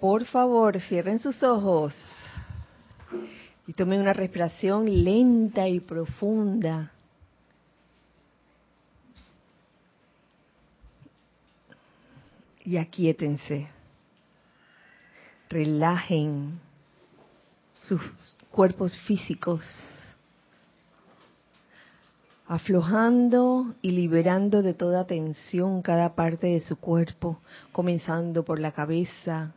[0.00, 1.94] Por favor, cierren sus ojos
[3.66, 6.90] y tomen una respiración lenta y profunda.
[12.64, 13.68] Y aquíétense.
[15.50, 16.58] Relajen
[17.82, 18.00] sus
[18.50, 19.64] cuerpos físicos,
[22.48, 27.40] aflojando y liberando de toda tensión cada parte de su cuerpo,
[27.72, 29.52] comenzando por la cabeza,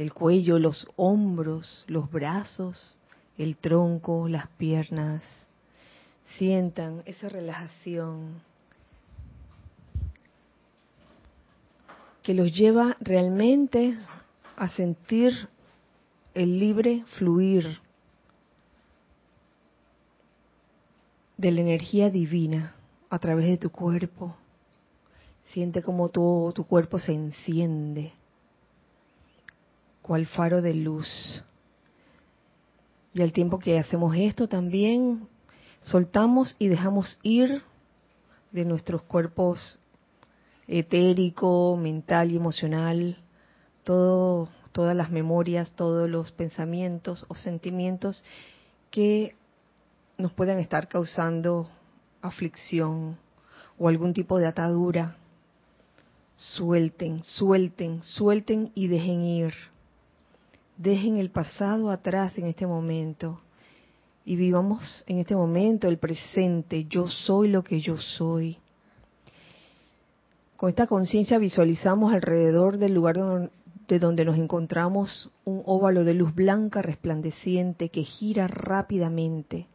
[0.00, 2.96] el cuello, los hombros, los brazos,
[3.36, 5.22] el tronco, las piernas.
[6.38, 8.40] Sientan esa relajación
[12.22, 13.98] que los lleva realmente
[14.56, 15.50] a sentir
[16.32, 17.78] el libre fluir
[21.36, 22.74] de la energía divina
[23.10, 24.34] a través de tu cuerpo.
[25.48, 28.14] Siente como todo tu cuerpo se enciende,
[30.10, 31.06] cual faro de luz.
[33.14, 35.28] Y al tiempo que hacemos esto también
[35.82, 37.62] soltamos y dejamos ir
[38.50, 39.78] de nuestros cuerpos
[40.66, 43.18] etérico, mental y emocional,
[43.84, 48.24] todo todas las memorias, todos los pensamientos o sentimientos
[48.90, 49.36] que
[50.18, 51.70] nos puedan estar causando
[52.20, 53.16] aflicción
[53.78, 55.18] o algún tipo de atadura.
[56.36, 59.54] Suelten, suelten, suelten y dejen ir.
[60.80, 63.42] Dejen el pasado atrás en este momento
[64.24, 66.86] y vivamos en este momento el presente.
[66.86, 68.56] Yo soy lo que yo soy.
[70.56, 73.50] Con esta conciencia visualizamos alrededor del lugar
[73.88, 79.66] de donde nos encontramos un óvalo de luz blanca resplandeciente que gira rápidamente,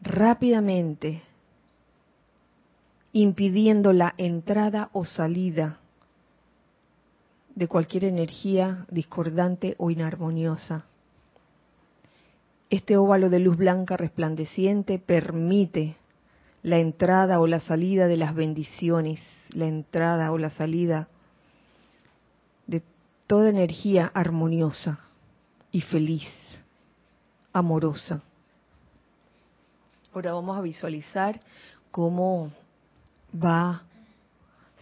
[0.00, 1.20] rápidamente,
[3.12, 5.80] impidiendo la entrada o salida
[7.54, 10.84] de cualquier energía discordante o inarmoniosa.
[12.70, 15.96] Este óvalo de luz blanca resplandeciente permite
[16.62, 19.20] la entrada o la salida de las bendiciones,
[19.50, 21.08] la entrada o la salida
[23.26, 24.98] toda energía armoniosa
[25.70, 26.28] y feliz,
[27.52, 28.22] amorosa.
[30.12, 31.40] Ahora vamos a visualizar
[31.90, 32.52] cómo
[33.34, 33.82] va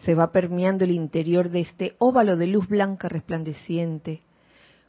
[0.05, 4.23] se va permeando el interior de este óvalo de luz blanca resplandeciente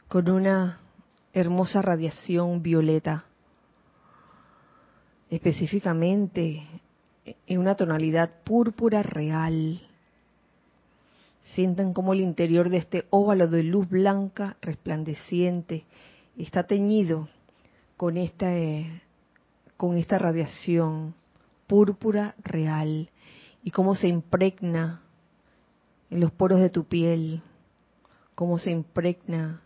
[0.08, 0.80] con una
[1.32, 3.24] hermosa radiación violeta,
[5.30, 6.62] específicamente
[7.46, 9.80] en una tonalidad púrpura real,
[11.44, 15.84] Sientan como el interior de este óvalo de luz blanca resplandeciente
[16.38, 17.28] está teñido
[17.98, 19.02] con esta, eh,
[19.76, 21.14] con esta radiación
[21.66, 23.10] púrpura real
[23.62, 25.03] y cómo se impregna
[26.14, 27.42] en los poros de tu piel,
[28.36, 29.60] cómo se impregna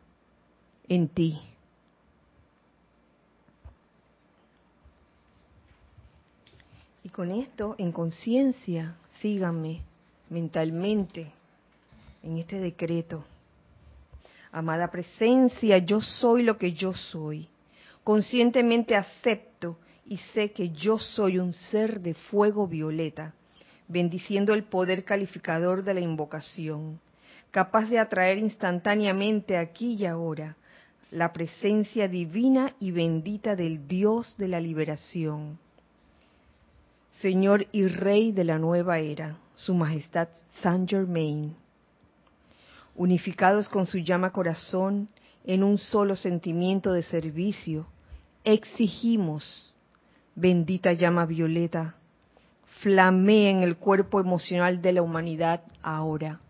[0.88, 1.38] en ti.
[7.04, 9.82] Y con esto, en conciencia, síganme
[10.30, 11.30] mentalmente
[12.22, 13.26] en este decreto.
[14.50, 17.46] Amada presencia, yo soy lo que yo soy.
[18.02, 19.76] Conscientemente acepto
[20.06, 23.34] y sé que yo soy un ser de fuego violeta,
[23.88, 27.00] bendiciendo el poder calificador de la invocación,
[27.50, 30.56] capaz de atraer instantáneamente aquí y ahora
[31.10, 35.58] la presencia divina y bendita del Dios de la liberación.
[37.20, 40.28] Señor y Rey de la nueva era, Su Majestad
[40.60, 41.56] Saint Germain
[42.98, 45.08] unificados con su llama corazón
[45.44, 47.86] en un solo sentimiento de servicio,
[48.44, 49.74] exigimos,
[50.34, 51.94] bendita llama violeta,
[52.80, 56.40] flamea en el cuerpo emocional de la humanidad ahora.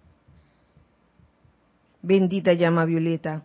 [2.02, 3.44] Bendita llama violeta,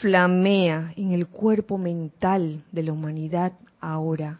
[0.00, 4.38] flamea en el cuerpo mental de la humanidad ahora.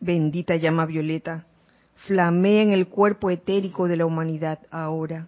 [0.00, 1.44] Bendita llama violeta,
[2.06, 5.26] flamea en el cuerpo etérico de la humanidad ahora.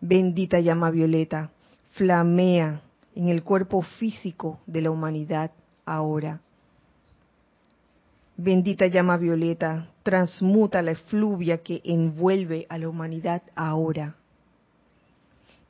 [0.00, 1.50] Bendita llama violeta,
[1.92, 2.82] flamea
[3.14, 5.52] en el cuerpo físico de la humanidad
[5.86, 6.40] ahora.
[8.42, 14.14] Bendita llama violeta, transmuta la efluvia que envuelve a la humanidad ahora.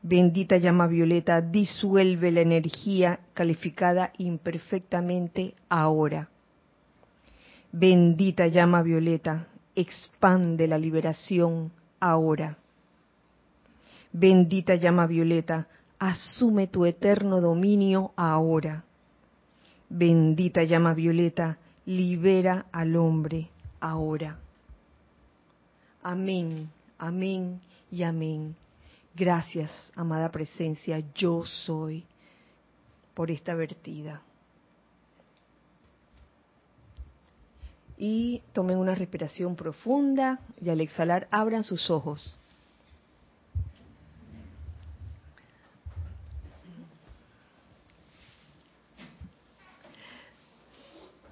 [0.03, 6.29] Bendita llama violeta, disuelve la energía calificada imperfectamente ahora.
[7.73, 12.57] Bendita llama violeta, expande la liberación ahora.
[14.13, 15.67] Bendita llama violeta,
[15.99, 18.85] asume tu eterno dominio ahora.
[19.89, 23.51] Bendita llama violeta, libera al hombre
[23.81, 24.39] ahora.
[26.03, 27.61] Amén, amén
[27.91, 28.55] y amén.
[29.15, 32.05] Gracias, amada presencia, yo soy,
[33.15, 34.23] por esta vertida.
[37.99, 42.39] Y tomen una respiración profunda y al exhalar abran sus ojos.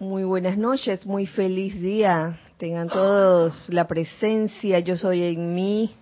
[0.00, 2.38] Muy buenas noches, muy feliz día.
[2.56, 5.92] Tengan todos la presencia, yo soy en mí.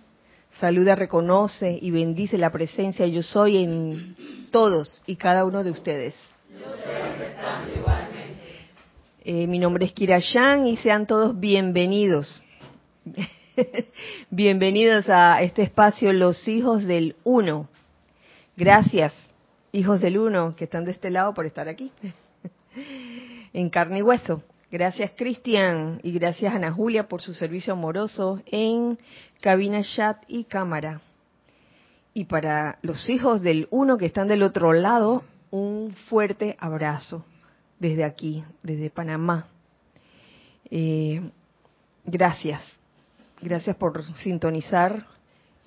[0.59, 4.15] Saluda, reconoce y bendice la presencia, yo soy en
[4.51, 6.13] todos y cada uno de ustedes.
[9.25, 12.43] Eh, mi nombre es Kira Yang y sean todos bienvenidos.
[14.29, 17.67] bienvenidos a este espacio Los Hijos del Uno.
[18.55, 19.11] Gracias,
[19.71, 21.91] hijos del Uno, que están de este lado por estar aquí
[23.57, 24.43] en carne y hueso.
[24.71, 28.99] Gracias Cristian y gracias Ana Julia por su servicio amoroso en
[29.41, 31.01] cabina chat y cámara.
[32.13, 37.25] Y para los hijos del uno que están del otro lado, un fuerte abrazo
[37.79, 39.47] desde aquí, desde Panamá.
[40.69, 41.31] Eh,
[42.05, 42.61] gracias,
[43.41, 45.07] gracias por sintonizar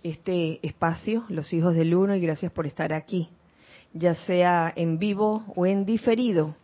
[0.04, 3.30] este espacio, los hijos del uno, y gracias por estar aquí,
[3.92, 6.54] ya sea en vivo o en diferido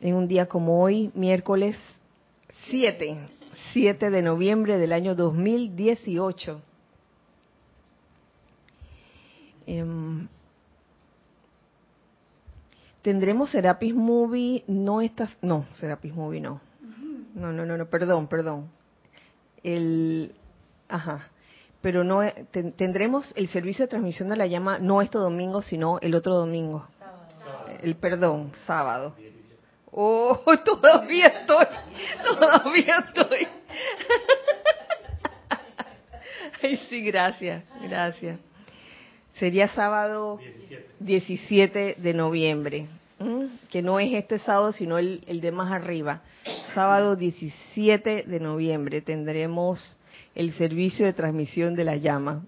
[0.00, 1.76] en un día como hoy, miércoles
[2.70, 3.28] 7,
[3.72, 6.60] 7 de noviembre del año 2018.
[9.66, 10.28] Em,
[13.02, 16.60] tendremos Serapis Movie, no está, no, Serapis Movie no.
[17.34, 18.70] No, no, no, no, perdón, perdón.
[19.62, 20.34] El,
[20.88, 21.28] ajá.
[21.82, 22.20] Pero no,
[22.50, 26.86] tendremos el servicio de transmisión de la llama no este domingo, sino el otro domingo.
[27.82, 29.14] El perdón, sábado.
[29.90, 31.66] Oh, todavía estoy,
[32.24, 33.48] todavía estoy.
[36.62, 38.38] Ay, sí, gracias, gracias.
[39.38, 40.40] Sería sábado
[41.00, 42.86] 17, de noviembre,
[43.70, 46.22] que no es este sábado, sino el, de más arriba.
[46.74, 49.98] Sábado 17 de noviembre tendremos
[50.34, 52.42] el servicio de transmisión de la llama,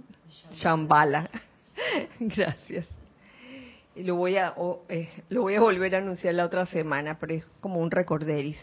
[0.55, 1.29] Chambala.
[2.21, 2.87] Gracias
[4.05, 4.55] lo voy a
[4.89, 8.59] eh, lo voy a volver a anunciar la otra semana, pero es como un recorderis.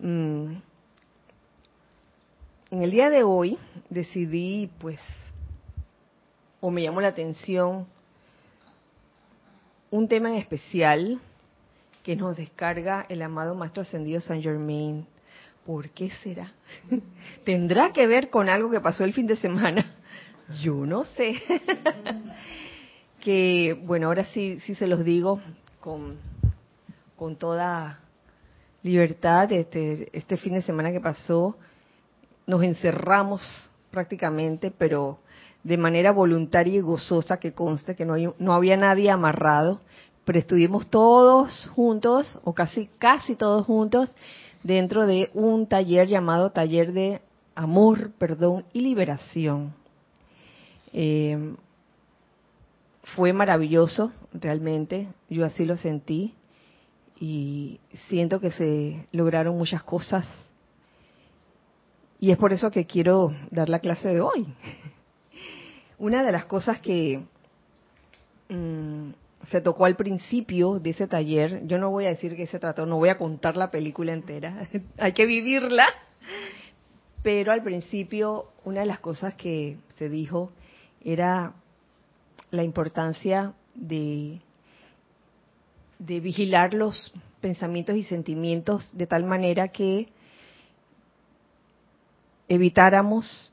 [0.00, 0.54] Mm.
[2.70, 3.58] En el día de hoy
[3.88, 4.98] decidí, pues,
[6.60, 7.86] o me llamó la atención
[9.90, 11.20] un tema en especial
[12.02, 15.06] que nos descarga el amado Maestro Ascendido San Germain.
[15.64, 16.52] ¿Por qué será?
[17.44, 19.94] ¿Tendrá que ver con algo que pasó el fin de semana?
[20.62, 21.34] Yo no sé.
[23.24, 25.40] que, bueno, ahora sí, sí se los digo
[25.80, 26.18] con,
[27.16, 27.98] con toda
[28.82, 31.56] libertad, este, este fin de semana que pasó,
[32.46, 33.42] nos encerramos
[33.90, 35.18] prácticamente, pero
[35.62, 39.80] de manera voluntaria y gozosa, que conste que no, hay, no había nadie amarrado,
[40.26, 44.14] pero estuvimos todos juntos, o casi, casi todos juntos,
[44.62, 47.22] dentro de un taller llamado Taller de
[47.54, 49.72] Amor, Perdón y Liberación.
[50.92, 51.54] Eh,
[53.14, 56.34] fue maravilloso, realmente, yo así lo sentí
[57.20, 60.26] y siento que se lograron muchas cosas
[62.24, 64.46] y es por eso que quiero dar la clase de hoy.
[65.98, 67.22] Una de las cosas que
[68.48, 69.10] mm,
[69.50, 72.86] se tocó al principio de ese taller, yo no voy a decir que se trató,
[72.86, 74.66] no voy a contar la película entera,
[74.98, 75.86] hay que vivirla,
[77.22, 80.50] pero al principio una de las cosas que se dijo
[81.04, 81.52] era
[82.54, 84.40] la importancia de,
[85.98, 90.08] de vigilar los pensamientos y sentimientos de tal manera que
[92.48, 93.52] evitáramos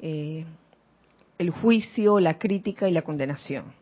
[0.00, 0.44] eh,
[1.38, 3.72] el juicio, la crítica y la condenación.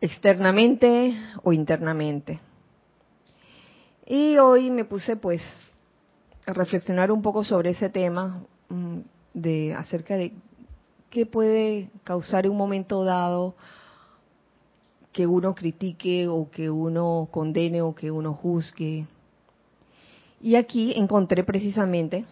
[0.00, 2.40] Externamente o internamente.
[4.06, 5.42] Y hoy me puse pues
[6.46, 8.98] a reflexionar un poco sobre ese tema mm,
[9.34, 10.32] de acerca de
[11.10, 13.54] ¿Qué puede causar en un momento dado
[15.16, 19.06] que uno critique o que uno condene o que uno juzgue.
[20.42, 22.26] Y aquí encontré precisamente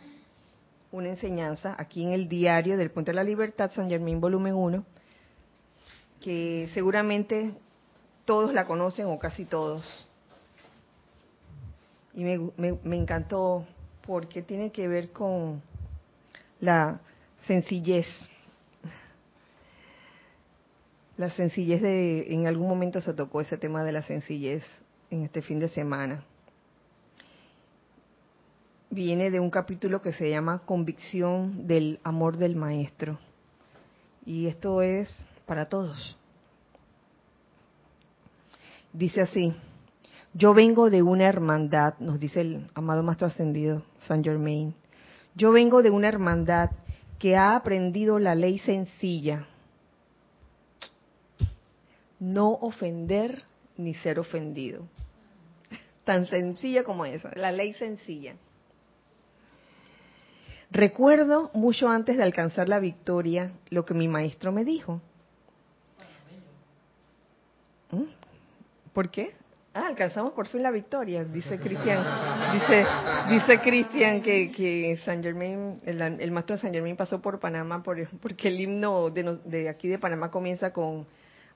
[0.93, 4.85] una enseñanza, aquí en el diario del Puente de la Libertad, San Germán, volumen 1,
[6.21, 7.55] que seguramente
[8.27, 10.07] todos la conocen o casi todos.
[12.13, 13.65] Y me, me encantó
[14.07, 15.63] porque tiene que ver con
[16.61, 17.01] la
[17.47, 18.07] sencillez
[21.17, 24.65] la sencillez de, en algún momento se tocó ese tema de la sencillez
[25.11, 26.25] en este fin de semana.
[28.95, 33.19] viene de un capítulo que se llama Convicción del Amor del Maestro.
[34.25, 35.11] Y esto es
[35.47, 36.17] para todos.
[38.93, 39.53] Dice así,
[40.33, 44.75] yo vengo de una hermandad, nos dice el amado Maestro Ascendido, San Germain,
[45.35, 46.71] yo vengo de una hermandad
[47.19, 49.49] que ha aprendido la ley sencilla,
[52.25, 53.45] no ofender
[53.77, 54.87] ni ser ofendido.
[56.05, 58.35] Tan sencilla como eso, la ley sencilla.
[60.71, 65.01] Recuerdo mucho antes de alcanzar la victoria lo que mi maestro me dijo.
[67.91, 68.05] ¿Mm?
[68.93, 69.33] ¿Por qué?
[69.75, 72.05] Ah, alcanzamos por fin la victoria, dice Cristian.
[72.55, 72.87] Dice,
[73.29, 77.83] dice Cristian que, que San Germain, el, el, maestro de San Germain pasó por Panamá
[77.83, 81.07] por, porque el himno de, de aquí de Panamá comienza con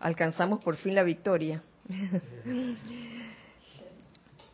[0.00, 1.62] alcanzamos por fin la victoria.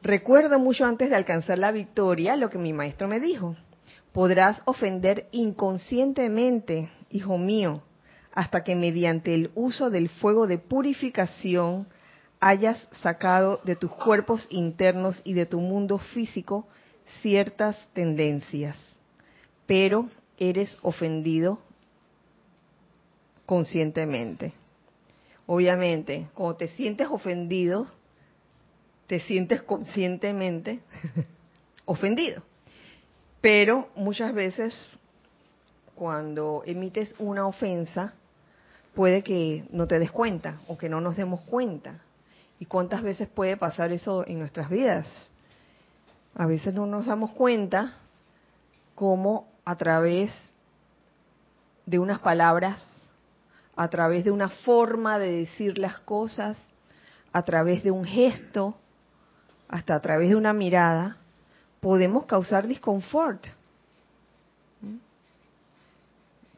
[0.02, 3.56] Recuerdo mucho antes de alcanzar la victoria lo que mi maestro me dijo.
[4.12, 7.82] Podrás ofender inconscientemente, hijo mío,
[8.32, 11.86] hasta que mediante el uso del fuego de purificación
[12.38, 16.66] hayas sacado de tus cuerpos internos y de tu mundo físico
[17.22, 18.76] ciertas tendencias.
[19.66, 21.58] Pero eres ofendido
[23.46, 24.52] conscientemente.
[25.46, 27.86] Obviamente, cuando te sientes ofendido,
[29.06, 30.80] te sientes conscientemente
[31.84, 32.42] ofendido.
[33.40, 34.74] Pero muchas veces
[35.94, 38.14] cuando emites una ofensa,
[38.94, 42.00] puede que no te des cuenta o que no nos demos cuenta.
[42.58, 45.08] ¿Y cuántas veces puede pasar eso en nuestras vidas?
[46.34, 47.98] A veces no nos damos cuenta
[48.94, 50.32] cómo a través
[51.86, 52.80] de unas palabras,
[53.76, 56.58] a través de una forma de decir las cosas,
[57.32, 58.76] a través de un gesto,
[59.68, 61.16] hasta a través de una mirada,
[61.80, 63.46] podemos causar disconfort.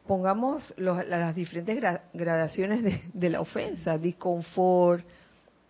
[0.05, 1.83] Pongamos las diferentes
[2.13, 5.03] gradaciones de, de, la ofensa, disconfort,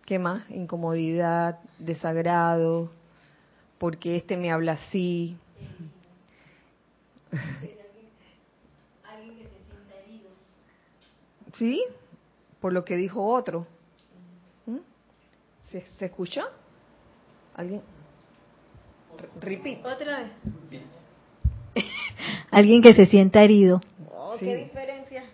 [0.04, 0.48] ¿qué más?
[0.50, 2.90] Incomodidad, desagrado,
[3.78, 5.36] porque este me habla así.
[9.04, 10.30] Alguien que se sienta herido.
[11.58, 11.82] ¿Sí?
[12.60, 13.66] Por lo que dijo otro.
[14.66, 14.78] ¿Mm?
[15.70, 16.42] ¿Se, ¿Se escuchó?
[17.54, 17.82] ¿Alguien?
[19.40, 19.84] Repeat.
[19.84, 20.30] Otra vez.
[22.50, 23.80] Alguien que se sienta herido.
[24.12, 25.24] Oh, ¿Qué diferencia?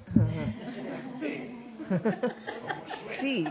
[3.20, 3.44] sí.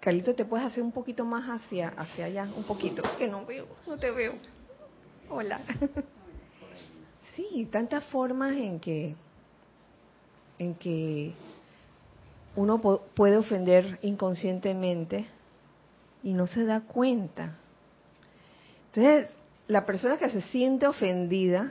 [0.00, 2.48] Carlito, ¿te puedes hacer un poquito más hacia, hacia allá?
[2.56, 3.02] Un poquito.
[3.18, 4.34] Que no veo, no te veo.
[5.28, 5.60] Hola.
[7.34, 9.14] Sí, tantas formas en que,
[10.58, 11.34] en que
[12.56, 15.26] uno puede ofender inconscientemente
[16.22, 17.56] y no se da cuenta.
[18.86, 19.30] Entonces,
[19.68, 21.70] la persona que se siente ofendida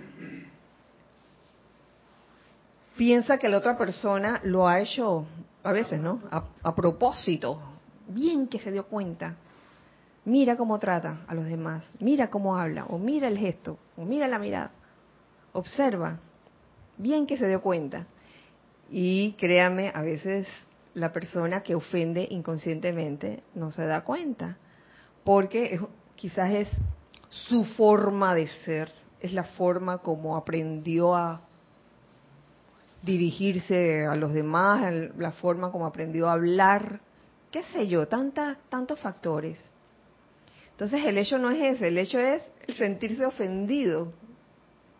[2.95, 5.25] piensa que la otra persona lo ha hecho,
[5.63, 6.21] a veces, ¿no?
[6.31, 7.59] A, propósito.
[8.07, 9.35] Bien que se dio cuenta.
[10.25, 14.27] Mira cómo trata a los demás, mira cómo habla, o mira el gesto, o mira
[14.27, 14.71] la mirada.
[15.53, 16.19] Observa.
[16.97, 18.05] Bien que se dio cuenta.
[18.89, 20.47] Y créame, a veces
[20.93, 24.57] la persona que ofende inconscientemente no se da cuenta,
[25.23, 25.81] porque es,
[26.15, 26.69] quizás es
[27.29, 31.41] su forma de ser, es la forma como aprendió a
[33.03, 36.99] dirigirse a los demás, la forma como aprendió a hablar,
[37.51, 39.59] qué sé yo, tantos factores.
[40.71, 42.43] Entonces el hecho no es ese, el hecho es
[42.77, 44.13] sentirse ofendido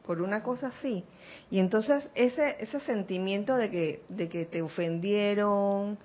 [0.07, 1.03] por una cosa así.
[1.51, 5.99] Y entonces ese, ese sentimiento de que, de que te ofendieron,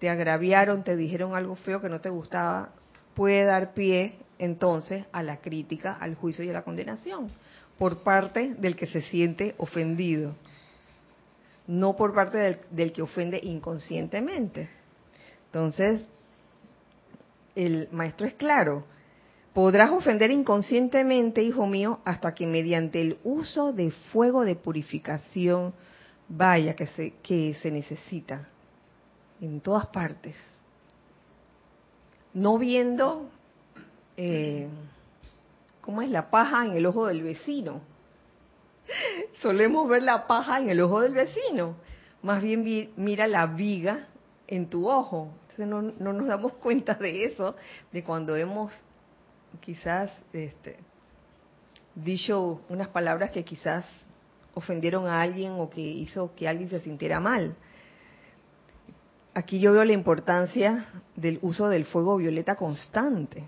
[0.00, 2.70] te agraviaron, te dijeron algo feo que no te gustaba,
[3.14, 7.28] puede dar pie entonces a la crítica, al juicio y a la condenación
[7.78, 10.34] por parte del que se siente ofendido,
[11.66, 14.70] no por parte del, del que ofende inconscientemente.
[15.46, 16.08] Entonces,
[17.54, 18.84] el maestro es claro,
[19.56, 25.72] podrás ofender inconscientemente, hijo mío, hasta que mediante el uso de fuego de purificación
[26.28, 28.50] vaya que se, que se necesita
[29.40, 30.36] en todas partes,
[32.34, 33.30] no viendo
[34.18, 34.68] eh,
[35.80, 37.80] cómo es la paja en el ojo del vecino.
[39.40, 41.76] Solemos ver la paja en el ojo del vecino,
[42.20, 44.06] más bien mira la viga
[44.48, 45.30] en tu ojo.
[45.48, 47.56] Entonces no, no nos damos cuenta de eso,
[47.90, 48.70] de cuando hemos
[49.60, 50.76] quizás este,
[51.94, 53.84] dicho unas palabras que quizás
[54.54, 57.54] ofendieron a alguien o que hizo que alguien se sintiera mal.
[59.34, 63.44] Aquí yo veo la importancia del uso del fuego violeta constante,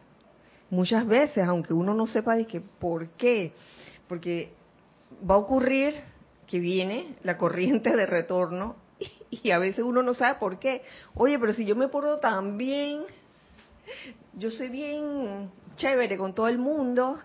[0.71, 3.53] muchas veces, aunque uno no sepa de qué, por qué,
[4.07, 4.53] porque
[5.29, 5.95] va a ocurrir
[6.47, 8.77] que viene la corriente de retorno
[9.31, 10.83] y, a veces uno no sabe por qué.
[11.15, 13.03] Oye, pero si yo me porto tan bien,
[14.35, 17.18] yo soy bien chévere con todo el mundo,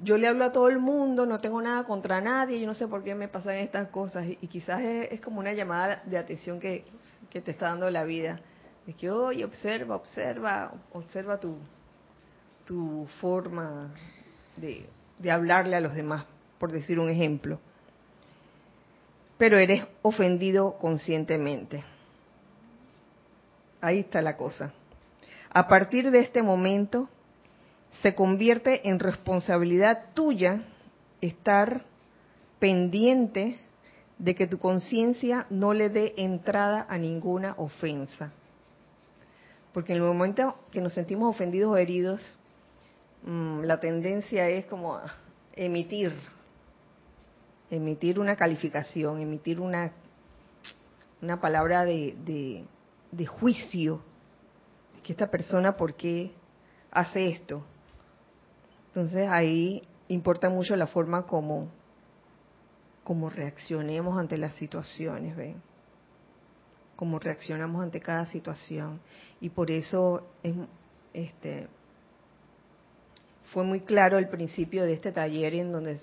[0.00, 2.86] yo le hablo a todo el mundo, no tengo nada contra nadie, yo no sé
[2.86, 4.26] por qué me pasan estas cosas.
[4.28, 6.84] Y, quizás es, como una llamada de atención que,
[7.30, 8.40] te está dando la vida.
[8.86, 11.56] Es que, oye, observa, observa, observa tu,
[12.64, 13.92] tu forma
[14.56, 14.88] de,
[15.18, 16.24] de hablarle a los demás,
[16.58, 17.58] por decir un ejemplo.
[19.36, 21.84] Pero eres ofendido conscientemente.
[23.80, 24.72] Ahí está la cosa.
[25.50, 27.08] A partir de este momento,
[28.02, 30.62] se convierte en responsabilidad tuya
[31.20, 31.84] estar
[32.58, 33.60] pendiente
[34.18, 38.32] de que tu conciencia no le dé entrada a ninguna ofensa.
[39.72, 42.38] Porque en el momento que nos sentimos ofendidos o heridos,
[43.22, 45.00] mm, la tendencia es como
[45.54, 46.12] emitir,
[47.70, 49.92] emitir una calificación, emitir una,
[51.22, 52.64] una palabra de, de,
[53.10, 54.00] de juicio.
[55.02, 56.32] Que esta persona, ¿por qué
[56.90, 57.64] hace esto?
[58.88, 61.68] Entonces ahí importa mucho la forma como,
[63.04, 65.62] como reaccionemos ante las situaciones, ¿ven?
[66.96, 69.00] Cómo reaccionamos ante cada situación.
[69.40, 70.54] Y por eso es,
[71.12, 71.68] este,
[73.52, 76.00] fue muy claro el principio de este taller en donde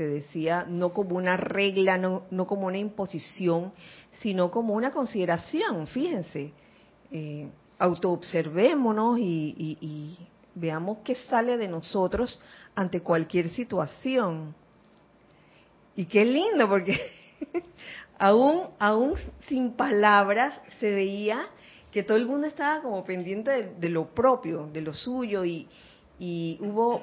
[0.00, 3.70] se decía no como una regla, no, no como una imposición,
[4.22, 6.52] sino como una consideración, fíjense.
[7.12, 10.16] Eh, autoobservémonos y,
[10.54, 12.40] Veamos qué sale de nosotros
[12.74, 14.54] ante cualquier situación.
[15.94, 16.98] Y qué lindo, porque
[18.18, 19.16] aún, aún
[19.48, 21.46] sin palabras se veía
[21.92, 25.68] que todo el mundo estaba como pendiente de, lo propio, de lo suyo, y,
[26.18, 27.02] y hubo,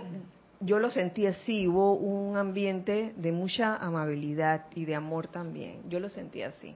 [0.59, 5.87] yo lo sentí así, hubo un ambiente de mucha amabilidad y de amor también.
[5.89, 6.75] Yo lo sentí así.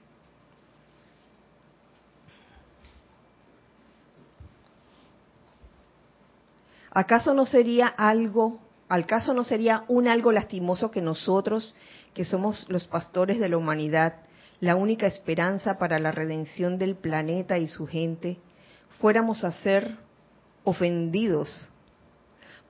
[6.92, 11.74] ¿Acaso no sería algo, al caso no sería un algo lastimoso que nosotros,
[12.14, 14.16] que somos los pastores de la humanidad,
[14.60, 18.38] la única esperanza para la redención del planeta y su gente,
[19.00, 19.98] fuéramos a ser
[20.66, 21.71] ofendidos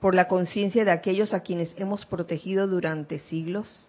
[0.01, 3.87] por la conciencia de aquellos a quienes hemos protegido durante siglos?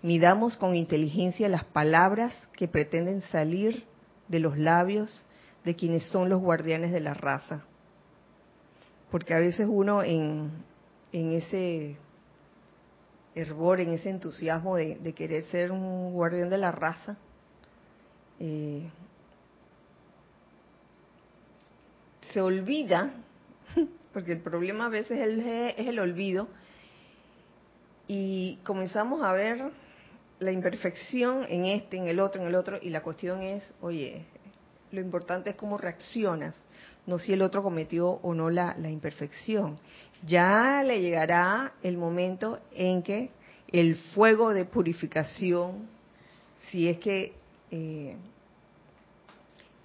[0.00, 3.84] Midamos con inteligencia las palabras que pretenden salir
[4.28, 5.26] de los labios
[5.64, 7.64] de quienes son los guardianes de la raza
[9.14, 10.50] porque a veces uno en,
[11.12, 11.96] ese
[13.36, 17.16] hervor, en ese entusiasmo de, querer ser un guardián de la raza,
[18.40, 18.90] eh,
[22.32, 23.12] se olvida,
[24.14, 25.18] porque el problema a veces
[25.76, 26.48] es el olvido,
[28.08, 29.70] y comenzamos a ver
[30.38, 34.24] la imperfección en este, en el otro, en el otro, y la cuestión es, oye,
[34.92, 36.54] lo importante es cómo reaccionas
[37.06, 39.78] no si el otro cometió o no la, imperfección.
[40.26, 43.30] Ya le llegará el momento en que
[43.70, 45.88] el fuego de purificación,
[46.70, 47.34] si es que
[47.70, 48.16] eh,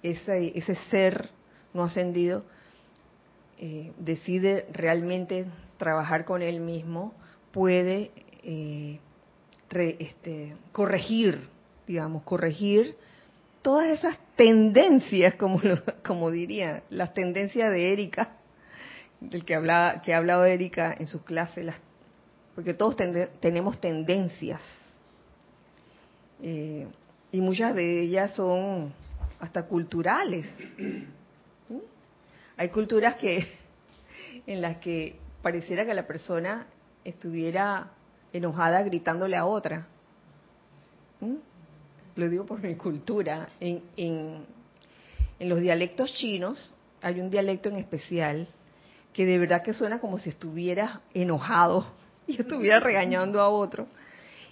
[0.02, 1.28] ese, ese, ser
[1.74, 2.44] no ascendido
[3.62, 5.44] eh, decide realmente
[5.76, 7.12] trabajar con él mismo,
[7.52, 8.10] puede
[8.42, 8.98] eh,
[9.70, 11.46] este, corregir,
[11.86, 12.96] digamos, corregir
[13.60, 15.60] todas esas tendencias, como,
[16.06, 18.38] como diría, las tendencias de Erika,
[19.20, 21.76] del que, hablaba, que ha hablado Erika en su clase, las,
[22.54, 22.96] porque todos
[23.40, 24.62] tenemos tendencias.
[26.42, 26.88] Eh,
[27.30, 28.94] y muchas de ellas son
[29.38, 30.46] hasta culturales.
[32.60, 33.46] Hay culturas que
[34.46, 36.66] en las que pareciera que la persona
[37.04, 37.92] estuviera
[38.34, 39.86] enojada gritándole a otra
[42.16, 44.44] lo digo por mi cultura, en, en,
[45.48, 48.46] los dialectos chinos hay un dialecto en especial
[49.14, 51.86] que de verdad que suena como si estuviera enojado
[52.26, 53.86] y estuviera regañando a otro.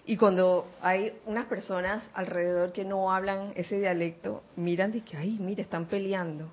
[0.06, 5.36] Y cuando hay unas personas alrededor que no hablan ese dialecto, miran de que, ay,
[5.38, 6.50] mira, están peleando.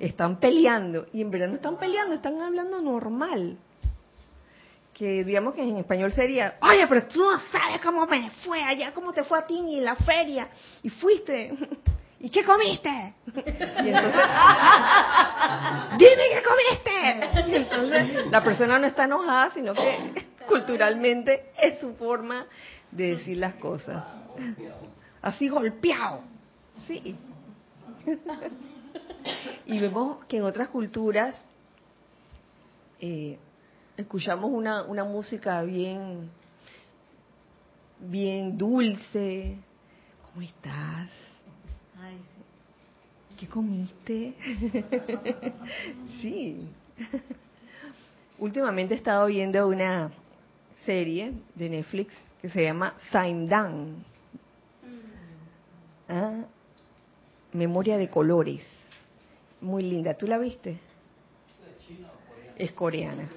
[0.00, 1.06] Están peleando.
[1.12, 3.58] Y en verdad no están peleando, están hablando normal
[4.94, 8.92] que digamos que en español sería, oye, pero tú no sabes cómo me fue allá,
[8.94, 10.48] cómo te fue a ti en la feria,
[10.82, 11.52] y fuiste,
[12.20, 13.14] ¿y qué comiste?
[13.26, 14.22] Y entonces,
[15.98, 17.56] dime qué comiste.
[17.56, 22.46] Entonces la persona no está enojada, sino que culturalmente es su forma
[22.90, 24.06] de decir las cosas.
[25.20, 26.20] Así golpeado,
[26.86, 27.16] sí.
[29.66, 31.34] Y vemos que en otras culturas
[33.00, 33.38] eh,
[33.96, 36.30] escuchamos una, una música bien,
[38.00, 39.58] bien dulce.
[40.32, 41.08] ¿Cómo estás?
[43.38, 44.34] ¿Qué comiste?
[46.20, 46.68] sí.
[48.38, 50.12] Últimamente he estado viendo una
[50.86, 54.04] serie de Netflix que se llama Dan.
[56.08, 56.44] Ah,
[57.52, 58.64] Memoria de colores.
[59.64, 60.12] Muy linda.
[60.12, 60.78] ¿Tú la viste?
[62.58, 63.30] Es coreana.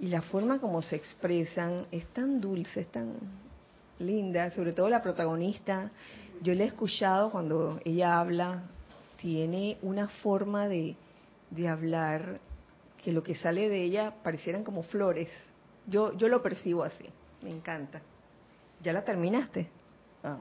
[0.00, 3.18] Y la forma como se expresan es tan dulce, es tan
[3.98, 5.90] linda, sobre todo la protagonista.
[6.40, 8.62] Yo la he escuchado cuando ella habla,
[9.20, 10.96] tiene una forma de,
[11.50, 12.40] de hablar
[13.04, 15.28] que lo que sale de ella parecieran como flores.
[15.86, 17.04] Yo, yo lo percibo así,
[17.42, 18.00] me encanta.
[18.82, 19.68] ¿Ya la terminaste?
[20.24, 20.38] Ah.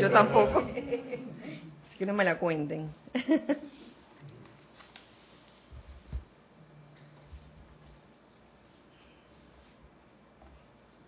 [0.00, 0.66] Yo tampoco.
[2.00, 2.88] Que no me la cuenten.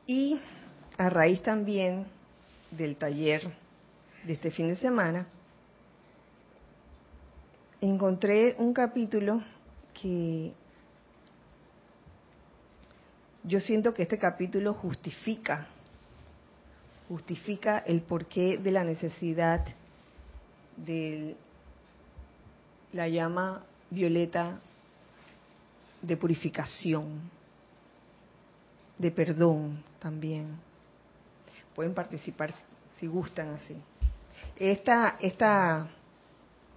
[0.06, 0.38] Y
[0.98, 2.04] a raíz también
[2.70, 3.50] del taller
[4.24, 5.26] de este fin de semana,
[7.80, 9.40] encontré un capítulo
[9.94, 10.52] que
[13.44, 15.68] yo siento que este capítulo justifica,
[17.08, 19.64] justifica el porqué de la necesidad
[20.76, 21.36] de
[22.92, 24.60] la llama violeta
[26.00, 27.30] de purificación,
[28.98, 30.58] de perdón también.
[31.74, 32.52] Pueden participar
[32.98, 33.76] si gustan así.
[34.58, 35.88] Esta, esta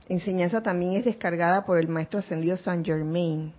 [0.07, 3.53] enseñanza también es descargada por el maestro ascendido Saint Germain.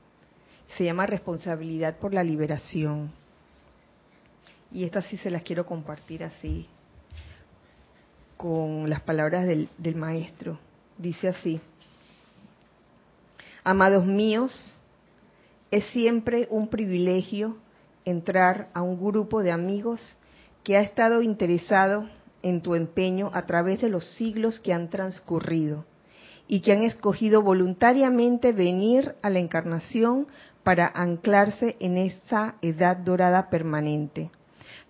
[0.76, 3.12] Se llama responsabilidad por la liberación.
[4.72, 6.68] Y esta sí se las quiero compartir así,
[8.36, 10.58] con las palabras del, del maestro.
[10.98, 11.60] Dice así,
[13.64, 14.74] amados míos,
[15.70, 17.56] es siempre un privilegio
[18.04, 20.18] entrar a un grupo de amigos
[20.62, 22.08] que ha estado interesado
[22.42, 25.84] en tu empeño a través de los siglos que han transcurrido
[26.48, 30.28] y que han escogido voluntariamente venir a la encarnación
[30.62, 34.30] para anclarse en esa edad dorada permanente,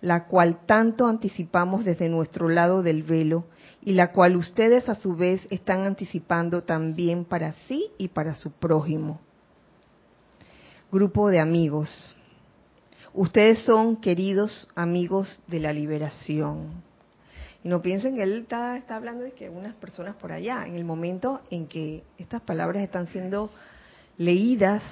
[0.01, 3.45] la cual tanto anticipamos desde nuestro lado del velo
[3.81, 8.51] y la cual ustedes a su vez están anticipando también para sí y para su
[8.51, 9.19] prójimo.
[10.91, 12.15] Grupo de amigos.
[13.13, 16.83] Ustedes son queridos amigos de la liberación.
[17.63, 20.75] Y no piensen que él está, está hablando de que unas personas por allá, en
[20.75, 23.49] el momento en que estas palabras están siendo
[24.17, 24.83] leídas,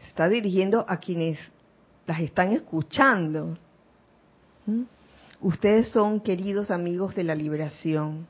[0.00, 1.38] se está dirigiendo a quienes
[2.06, 3.56] las están escuchando.
[5.40, 8.26] Ustedes son queridos amigos de la liberación.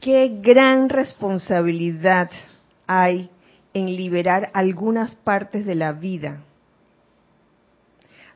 [0.00, 2.30] Qué gran responsabilidad
[2.86, 3.30] hay
[3.72, 6.42] en liberar algunas partes de la vida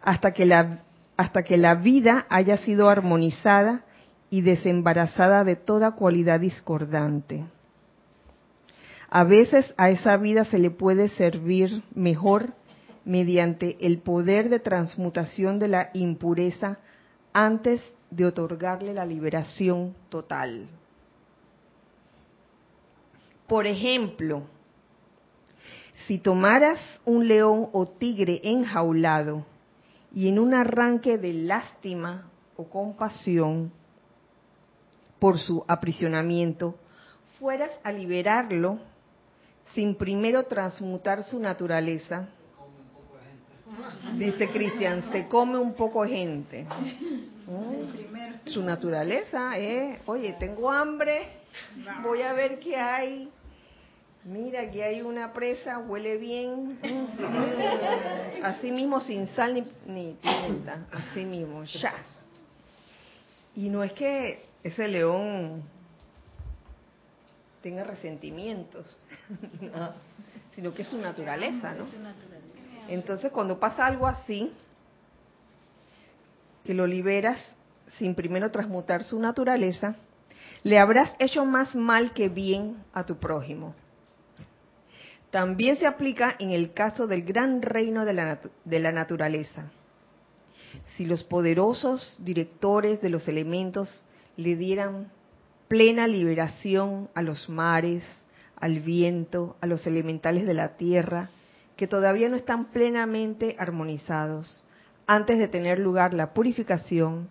[0.01, 0.81] hasta que la,
[1.17, 3.83] hasta que la vida haya sido armonizada
[4.31, 7.45] y desembarazada de toda cualidad discordante.
[9.11, 12.55] A veces a esa vida se le puede servir mejor
[13.09, 16.79] mediante el poder de transmutación de la impureza
[17.33, 20.69] antes de otorgarle la liberación total.
[23.47, 24.43] Por ejemplo,
[26.07, 29.47] si tomaras un león o tigre enjaulado
[30.15, 33.73] y en un arranque de lástima o compasión
[35.19, 36.75] por su aprisionamiento,
[37.39, 38.79] fueras a liberarlo
[39.73, 42.29] sin primero transmutar su naturaleza,
[44.17, 46.67] dice Cristian, se come un poco gente.
[48.45, 51.29] Su naturaleza es, oye, tengo hambre,
[52.03, 53.31] voy a ver qué hay.
[54.25, 56.79] Mira, aquí hay una presa, huele bien.
[58.43, 60.87] Así mismo, sin sal ni, ni pimienta.
[60.93, 61.95] Así mismo, ya.
[63.57, 65.63] Y no es que ese león
[67.63, 68.99] tenga resentimientos,
[70.55, 71.87] sino que es su naturaleza, ¿no?
[72.89, 74.53] Entonces, cuando pasa algo así,
[76.65, 77.57] que lo liberas
[77.99, 79.97] sin primero transmutar su naturaleza,
[80.63, 83.75] le habrás hecho más mal que bien a tu prójimo.
[85.31, 89.71] También se aplica en el caso del gran reino de la, de la naturaleza.
[90.97, 94.05] Si los poderosos directores de los elementos
[94.37, 95.11] le dieran
[95.69, 98.05] plena liberación a los mares,
[98.57, 101.31] al viento, a los elementales de la tierra,
[101.79, 104.65] que todavía no están plenamente armonizados,
[105.07, 107.31] antes de tener lugar la purificación,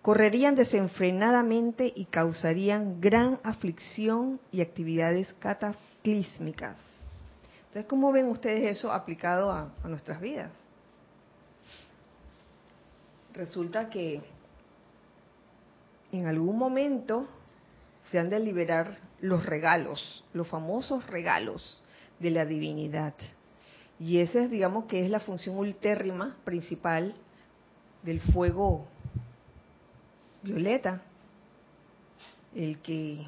[0.00, 6.78] correrían desenfrenadamente y causarían gran aflicción y actividades cataclísmicas.
[7.66, 10.50] Entonces, ¿cómo ven ustedes eso aplicado a, a nuestras vidas?
[13.34, 14.22] Resulta que
[16.12, 17.28] en algún momento
[18.10, 21.84] se han de liberar los regalos, los famosos regalos
[22.18, 23.12] de la divinidad.
[24.02, 27.14] Y esa es, digamos, que es la función ultérrima principal
[28.02, 28.88] del fuego
[30.42, 31.02] violeta,
[32.52, 33.24] el que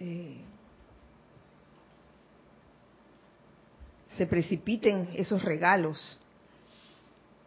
[0.00, 0.40] eh,
[4.16, 6.20] se precipiten esos regalos.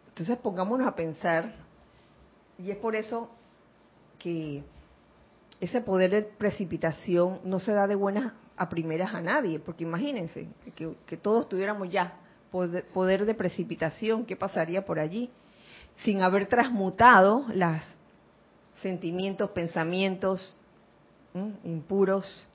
[0.08, 1.54] Entonces pongámonos a pensar,
[2.56, 3.28] y es por eso
[4.18, 4.64] que
[5.60, 10.48] ese poder de precipitación no se da de buenas a primeras a nadie, porque imagínense
[10.74, 12.14] que, todos tuviéramos ya
[12.50, 15.30] poder, de precipitación, ¿qué pasaría por allí?
[16.04, 17.80] Sin haber transmutado los
[18.82, 20.58] sentimientos, pensamientos
[21.64, 22.46] impuros,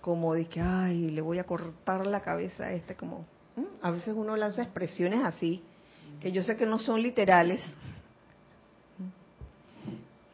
[0.00, 3.24] como de que, ay, le voy a cortar la cabeza a este, como,
[3.80, 5.62] a veces uno lanza expresiones así,
[6.20, 7.60] que yo sé que no son literales,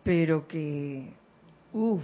[0.04, 1.12] pero que,
[1.72, 2.02] uff,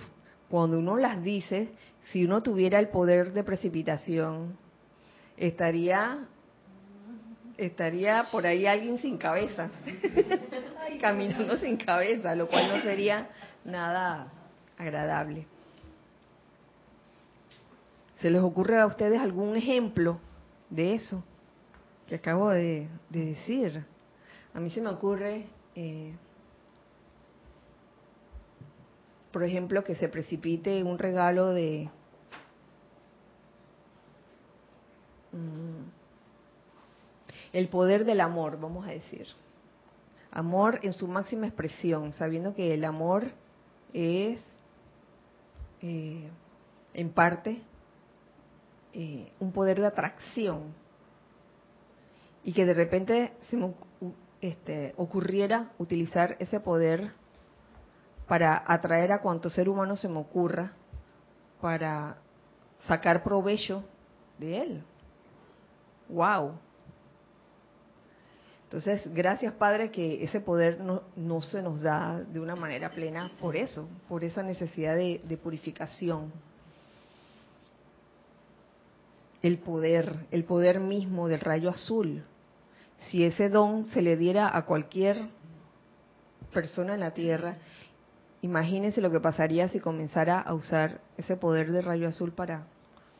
[0.55, 1.71] cuando uno las dice,
[2.13, 4.57] si uno tuviera el poder de precipitación,
[5.37, 6.29] estaría
[7.57, 9.69] estaría por ahí alguien sin cabeza,
[11.01, 13.31] caminando sin cabeza, lo cual no sería
[13.65, 14.29] nada
[14.79, 15.45] agradable.
[18.21, 20.21] ¿Se les ocurre a ustedes algún ejemplo
[20.71, 21.25] de eso
[22.07, 23.85] que acabo de, decir?
[24.55, 26.15] A mí se me ocurre, eh,
[29.35, 31.91] por ejemplo, que se precipite un regalo de
[35.35, 35.91] Mm.
[37.53, 39.27] el poder del amor, vamos a decir.
[40.31, 43.33] Amor en su máxima expresión, sabiendo que el amor
[43.93, 44.45] es,
[45.81, 46.29] eh,
[46.95, 47.61] en parte,
[48.93, 50.75] eh, un poder de atracción.
[52.45, 53.75] Y que de repente se me
[54.41, 57.13] este, ocurriera utilizar ese poder
[58.35, 60.73] para atraer a cuanto ser humano se me ocurra,
[61.61, 62.17] para
[62.89, 63.85] sacar provecho
[64.39, 64.83] de él.
[66.09, 66.59] ¡Wow!
[68.65, 73.31] Entonces, gracias Padre que ese poder no, no, se nos da de una manera plena
[73.39, 76.33] por eso, por esa necesidad de, de purificación.
[79.43, 82.25] El poder, el poder mismo del rayo azul.
[83.11, 85.29] Si ese don se le diera a cualquier
[86.53, 87.59] persona en la Tierra,
[88.45, 92.67] imagínense lo que pasaría si comenzara a usar ese poder del rayo azul para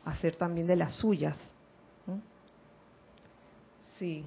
[0.05, 1.39] hacer también de las suyas.
[3.97, 4.25] Sí,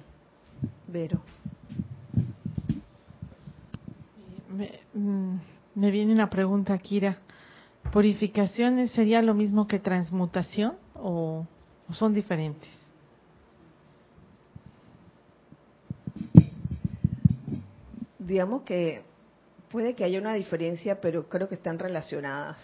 [0.87, 1.21] Vero.
[4.93, 5.35] Mm,
[5.75, 7.17] me, viene una pregunta, Kira.
[7.93, 11.45] ¿Purificaciones sería lo mismo que transmutación o,
[11.91, 12.69] son diferentes?
[18.17, 19.03] Digamos que
[19.71, 22.57] puede que haya una diferencia, pero creo que están relacionadas.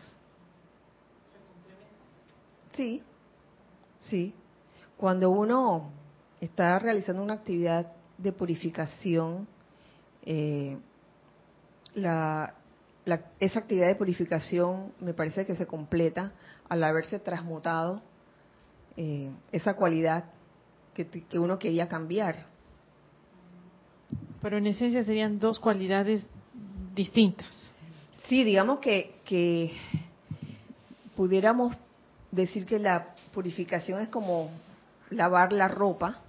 [2.73, 3.03] Sí,
[4.01, 4.33] sí.
[4.97, 5.91] Cuando uno
[6.41, 9.47] está realizando una actividad de purificación,
[10.25, 10.77] eh,
[11.95, 16.33] esa actividad de purificación me parece que se completa
[16.67, 18.01] al haberse transmutado
[18.97, 20.25] eh, esa cualidad
[20.93, 22.45] que, uno quería cambiar.
[24.41, 26.25] Pero en esencia serían dos cualidades
[26.95, 27.49] distintas.
[28.27, 29.71] Sí, digamos que, que
[31.15, 31.75] pudiéramos
[32.31, 34.49] decir que la purificación es como
[35.11, 36.21] lavar la ropa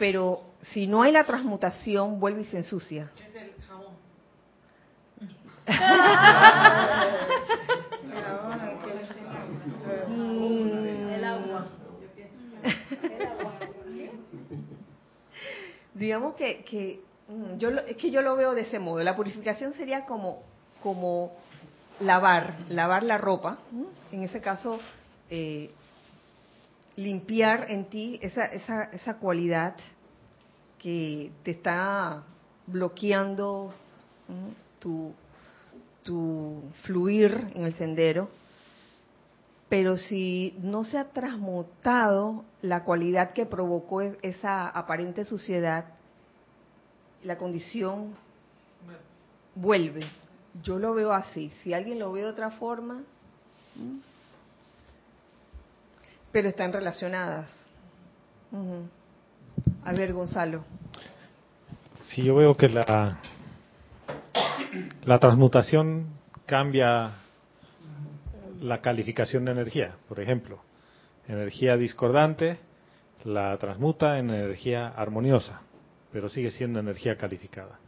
[0.00, 3.10] pero si no hay la transmutación, vuelve y se ensucia.
[3.16, 3.92] ¿Qué es el jabón?
[11.10, 11.66] el agua.
[15.94, 17.00] Digamos que, que mm,
[17.58, 19.02] yo es que yo lo veo de ese modo.
[19.02, 20.42] La purificación sería como
[20.82, 21.32] como
[22.00, 23.58] lavar, lavar la ropa.
[24.10, 24.78] En ese caso,
[25.28, 25.70] eh,
[26.96, 29.76] limpiar en ti esa, esa, esa cualidad
[30.78, 32.22] que te está
[32.66, 33.72] bloqueando
[34.78, 35.12] tu,
[36.02, 38.30] tu fluir en el sendero,
[39.68, 45.84] pero si no se ha transmutado la cualidad que provocó e, esa aparente suciedad,
[47.24, 48.14] la condición
[49.54, 50.06] vuelve.
[50.62, 51.50] Yo lo veo así.
[51.62, 53.02] Si alguien lo ve de otra forma,
[56.32, 57.50] pero están relacionadas.
[59.84, 60.64] A ver, Gonzalo.
[62.02, 63.18] Sí, yo veo que la,
[65.04, 66.06] La transmutación
[66.46, 67.12] cambia
[68.60, 69.96] la calificación de energía.
[70.08, 70.60] Por ejemplo,
[71.26, 72.58] energía discordante
[73.24, 75.62] la transmuta en energía armoniosa,
[76.12, 77.78] pero sigue siendo energía calificada.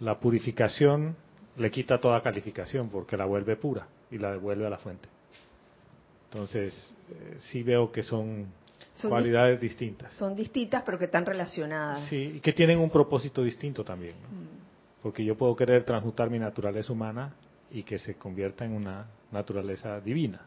[0.00, 1.16] La purificación
[1.56, 5.08] le quita toda calificación porque la vuelve pura y la devuelve a la fuente.
[6.30, 8.46] Entonces, eh, sí veo que son,
[8.94, 10.12] Son cualidades distintas.
[10.14, 12.08] Son distintas, pero que están relacionadas.
[12.08, 14.14] Sí, y que tienen un propósito distinto también.
[14.20, 14.28] ¿no?
[15.02, 17.32] Porque yo puedo querer transmutar mi naturaleza humana
[17.70, 20.40] y que se convierta en una naturaleza divina,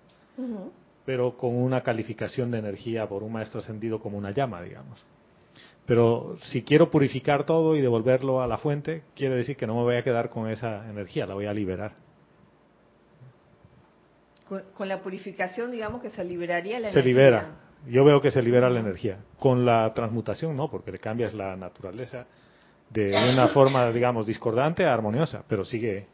[1.05, 5.03] pero con una calificación de energía por un maestro ascendido como una llama, digamos.
[5.85, 9.81] Pero si quiero purificar todo y devolverlo a la fuente, quiere decir que no me
[9.81, 11.93] voy a quedar con esa energía, la voy a liberar.
[14.47, 17.03] Con, con la purificación, digamos que se liberaría la Se energía.
[17.13, 17.55] libera.
[17.87, 19.19] Yo veo que se libera la energía.
[19.39, 22.25] Con la transmutación no, porque le cambias la naturaleza
[22.89, 26.07] de una forma, digamos, discordante a armoniosa, pero sigue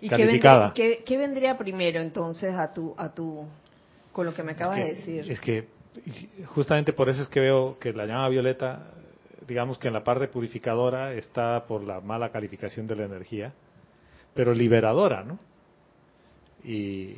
[0.00, 0.72] ¿Y qué vendría, calificada.
[0.74, 3.44] qué- qué vendría primero entonces a tu, a tu,
[4.12, 5.30] con lo que me acabas de que- decir?
[5.30, 5.68] Es que
[6.46, 8.92] justamente por eso es que veo que la llama violeta,
[9.46, 13.52] digamos que en la parte purificadora está por la mala calificación de la energía,
[14.34, 15.38] pero liberadora, ¿no?
[16.64, 17.16] Y,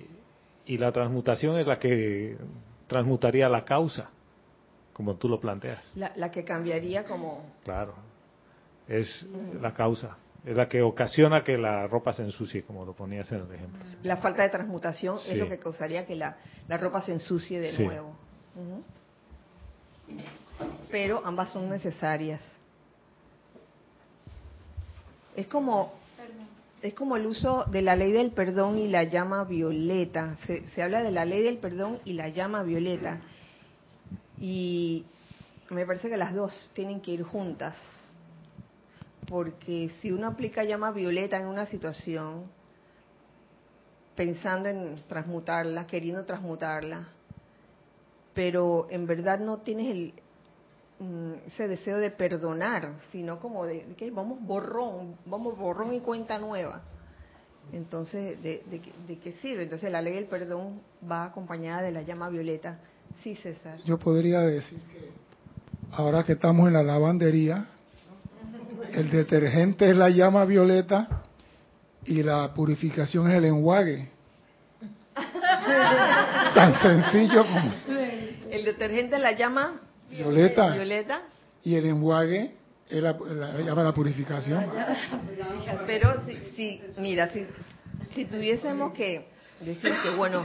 [0.66, 2.36] y la transmutación es la que
[2.86, 4.10] transmutaría la causa,
[4.92, 5.92] como tú lo planteas.
[5.96, 7.44] La, la que cambiaría como...
[7.64, 7.94] Claro,
[8.88, 9.26] es
[9.60, 13.40] la causa, es la que ocasiona que la ropa se ensucie, como lo ponías en
[13.40, 13.80] el ejemplo.
[14.02, 15.32] La falta de transmutación Sí.
[15.32, 16.36] es lo que causaría que la,
[16.68, 17.84] la ropa se ensucie de Sí.
[17.84, 18.16] nuevo.
[20.90, 22.40] Pero ambas son necesarias.
[25.34, 25.92] Es como
[26.82, 30.36] es como el uso de la ley del perdón y la llama violeta.
[30.46, 33.20] Se, se habla de la ley del perdón y la llama violeta.
[34.40, 35.06] Y
[35.70, 37.76] me parece que las dos tienen que ir juntas.
[39.28, 42.46] Porque si uno aplica llama violeta en una situación,
[44.16, 47.06] pensando en transmutarla, queriendo transmutarla,
[48.34, 50.14] pero en verdad no tienes el,
[50.98, 56.38] mm, ese deseo de perdonar, sino como de, que vamos borrón, vamos borrón y cuenta
[56.38, 56.82] nueva.
[57.72, 59.62] Entonces, ¿de, de, de qué sirve?
[59.62, 62.78] Entonces, la ley del perdón va acompañada de la llama violeta.
[63.22, 63.78] Sí, César.
[63.84, 65.10] Yo podría decir que
[65.92, 67.66] ahora que estamos en la lavandería,
[68.92, 71.22] el detergente es la llama violeta
[72.04, 74.10] y la purificación es el enjuague.
[76.54, 77.72] Tan sencillo como
[78.52, 81.22] El detergente la llama violeta violeta,
[81.62, 82.52] y el enjuague
[82.90, 84.66] es la, la llama la purificación.
[85.86, 87.46] pero si, si mira, si,
[88.14, 89.26] si tuviésemos que
[89.58, 90.44] decir que, bueno,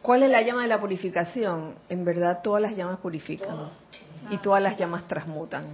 [0.00, 1.74] ¿cuál es la llama de la purificación?
[1.88, 3.68] En verdad, todas las llamas purifican
[4.30, 5.64] y todas las llamas transmutan.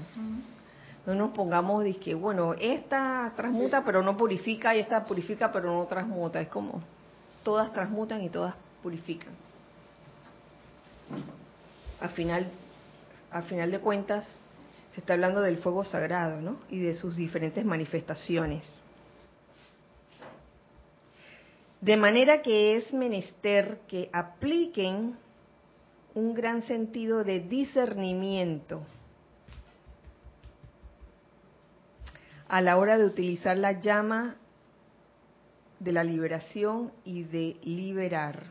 [1.05, 5.85] No nos pongamos, que bueno, esta transmuta pero no purifica y esta purifica pero no
[5.87, 6.41] transmuta.
[6.41, 6.83] Es como,
[7.43, 9.48] todas transmutan y todas purifican.
[12.01, 12.51] Al final,
[13.31, 14.27] al final de cuentas,
[14.95, 16.59] se está hablando del fuego sagrado, ¿no?
[16.71, 18.65] Y de sus diferentes manifestaciones.
[21.81, 25.17] De manera que es menester que apliquen
[26.15, 28.83] un gran sentido de discernimiento
[32.49, 34.37] a la hora de utilizar la llama
[35.79, 38.43] de la liberación y de liberar.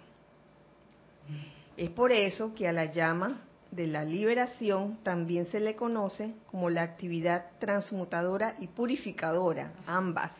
[1.77, 6.71] Es por eso que a la llama de la liberación también se le conoce como
[6.71, 10.33] la actividad transmutadora y purificadora, ambas.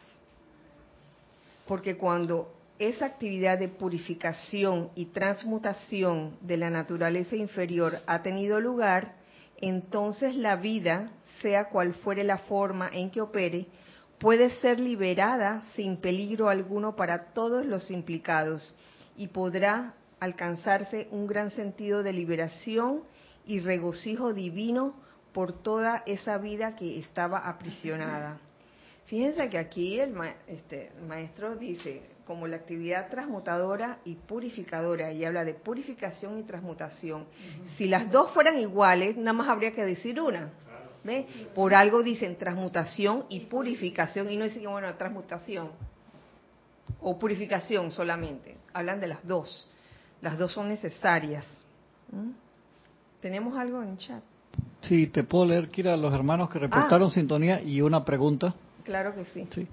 [1.68, 9.14] Porque cuando esa actividad de purificación y transmutación de la naturaleza inferior ha tenido lugar,
[9.58, 11.12] entonces la vida,
[11.44, 13.68] sea cual fuere la forma en que opere,
[14.18, 18.74] puede ser liberada sin peligro alguno para todos los implicados
[19.16, 23.04] y podrá alcanzarse un gran sentido de liberación
[23.46, 24.94] y regocijo divino
[25.34, 28.40] por toda esa vida que estaba aprisionada.
[29.06, 35.14] Fíjense que aquí el, ma- este, el maestro dice como la actividad transmutadora y purificadora
[35.14, 37.26] y habla de purificación y transmutación.
[37.78, 40.52] Si las dos fueran iguales, nada más habría que decir una.
[41.06, 41.26] ¿Ve?
[41.56, 45.72] Por algo dicen transmutación y purificación y no dicen, bueno, transmutación
[47.00, 48.58] o purificación solamente.
[48.74, 49.72] Hablan de las dos.
[50.22, 51.46] Las dos son necesarias.
[52.12, 52.32] ¿Mm?
[53.22, 54.22] ¿Tenemos algo en chat?
[54.82, 58.54] Sí, te puedo leer, Kira, los hermanos que reportaron sintonía y una pregunta.
[58.84, 59.48] Claro que sí.
[59.52, 59.68] Sí.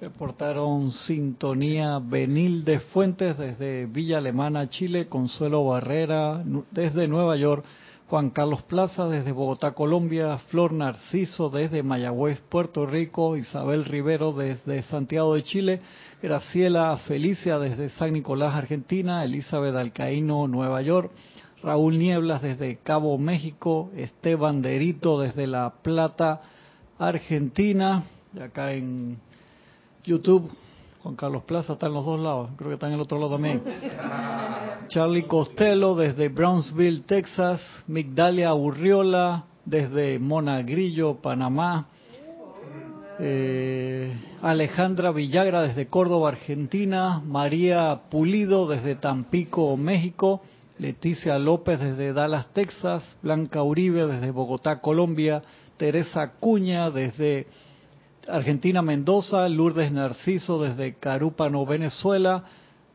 [0.00, 7.64] Reportaron sintonía Benil de Fuentes desde Villa Alemana, Chile, Consuelo Barrera desde Nueva York,
[8.12, 14.82] Juan Carlos Plaza desde Bogotá, Colombia, Flor Narciso desde Mayagüez, Puerto Rico, Isabel Rivero desde
[14.82, 15.80] Santiago de Chile,
[16.22, 21.10] Graciela Felicia desde San Nicolás, Argentina, Elizabeth Alcaíno, Nueva York,
[21.62, 26.42] Raúl Nieblas desde Cabo México, Esteban Derito desde La Plata,
[26.98, 28.04] Argentina,
[28.38, 29.16] acá en
[30.04, 30.50] YouTube,
[31.02, 33.32] Juan Carlos Plaza está en los dos lados, creo que está en el otro lado
[33.32, 33.62] también.
[34.88, 41.88] Charlie Costello desde Brownsville, Texas, Migdalia Urriola desde Monagrillo, Panamá,
[43.18, 50.42] eh, Alejandra Villagra desde Córdoba, Argentina, María Pulido desde Tampico, México,
[50.78, 55.42] Leticia López desde Dallas, Texas, Blanca Uribe desde Bogotá, Colombia,
[55.76, 57.46] Teresa Cuña desde
[58.28, 62.44] Argentina, Mendoza, Lourdes Narciso desde Carúpano, Venezuela,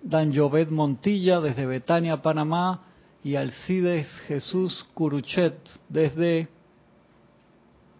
[0.01, 2.81] Dan Jovet Montilla desde Betania, Panamá,
[3.23, 5.55] y Alcides Jesús Curuchet
[5.89, 6.47] desde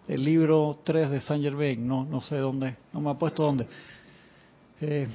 [0.08, 3.68] el libro 3 de Saint Germain, no, no sé dónde, no me ha puesto dónde.
[4.80, 5.08] Eh,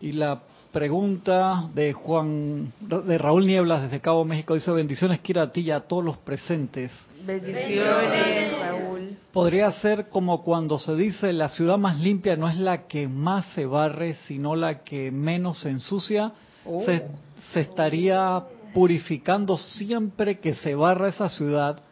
[0.00, 0.40] y la
[0.70, 5.70] pregunta de Juan, de Raúl Nieblas desde Cabo México dice bendiciones quiero a ti y
[5.72, 6.92] a todos los presentes.
[7.26, 8.97] Bendiciones, Raúl.
[9.32, 13.46] Podría ser como cuando se dice la ciudad más limpia no es la que más
[13.54, 16.32] se barre, sino la que menos se ensucia.
[16.64, 16.82] Oh.
[16.84, 17.06] Se,
[17.52, 21.82] se estaría purificando siempre que se barra esa ciudad,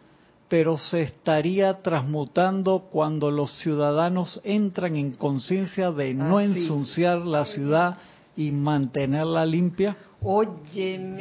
[0.48, 7.98] pero se estaría transmutando cuando los ciudadanos entran en conciencia de no ensuciar la ciudad
[8.36, 9.96] y mantenerla limpia.
[10.22, 11.18] Óyeme,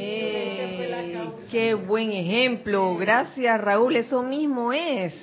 [1.52, 2.96] qué buen ejemplo.
[2.98, 3.96] Gracias, Raúl.
[3.96, 5.14] Eso mismo es.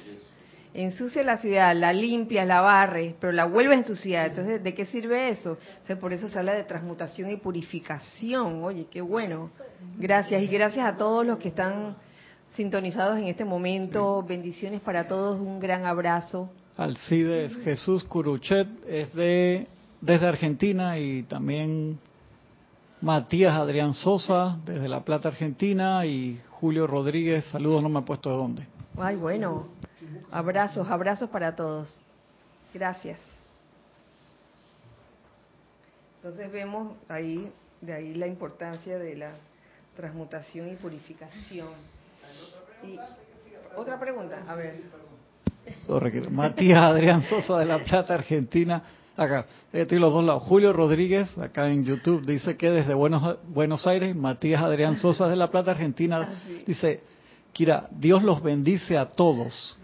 [0.75, 4.31] Ensucia la ciudad, la limpia, la barre, pero la vuelve a ensuciar.
[4.31, 5.53] Entonces, ¿de qué sirve eso?
[5.53, 8.65] O sea, por eso se habla de transmutación y purificación.
[8.65, 9.51] Oye, qué bueno.
[9.99, 10.43] Gracias.
[10.43, 11.97] Y gracias a todos los que están
[12.57, 14.23] sintonizados en este momento.
[14.23, 15.39] Bendiciones para todos.
[15.39, 16.51] Un gran abrazo.
[16.77, 19.67] Alcides Jesús Curuchet es de
[20.01, 21.99] desde Argentina y también
[23.01, 28.31] Matías Adrián Sosa desde La Plata, Argentina y Julio Rodríguez, saludos, no me ha puesto
[28.31, 28.67] de dónde.
[28.99, 29.69] Ay, bueno.
[30.31, 31.95] Abrazos, abrazos para todos.
[32.75, 33.19] Gracias.
[36.17, 39.33] Entonces vemos ahí, de ahí la importancia de la
[39.97, 41.69] transmutación y purificación.
[42.85, 42.99] Y,
[43.77, 44.81] otra pregunta, a ver.
[46.31, 48.83] Matías Adrián Sosa de La Plata, Argentina.
[49.17, 50.43] Acá, estoy los dos lados.
[50.45, 55.37] Julio Rodríguez, acá en YouTube, dice que desde Buenos, Buenos Aires, Matías Adrián Sosa de
[55.37, 57.03] La Plata, Argentina, dice,
[57.53, 59.77] Kira, Dios los bendice a todos.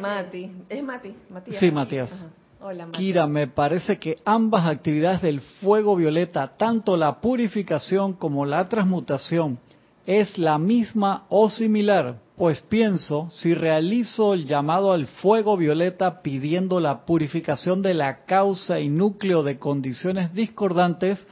[0.00, 1.14] Mati, ¿es Mati?
[1.30, 1.58] Matías.
[1.58, 2.12] Sí, Matías.
[2.12, 2.26] Ajá.
[2.60, 2.98] Hola, Mati.
[2.98, 9.58] Kira, me parece que ambas actividades del fuego violeta, tanto la purificación como la transmutación,
[10.06, 16.80] es la misma o similar, pues pienso, si realizo el llamado al fuego violeta pidiendo
[16.80, 21.26] la purificación de la causa y núcleo de condiciones discordantes,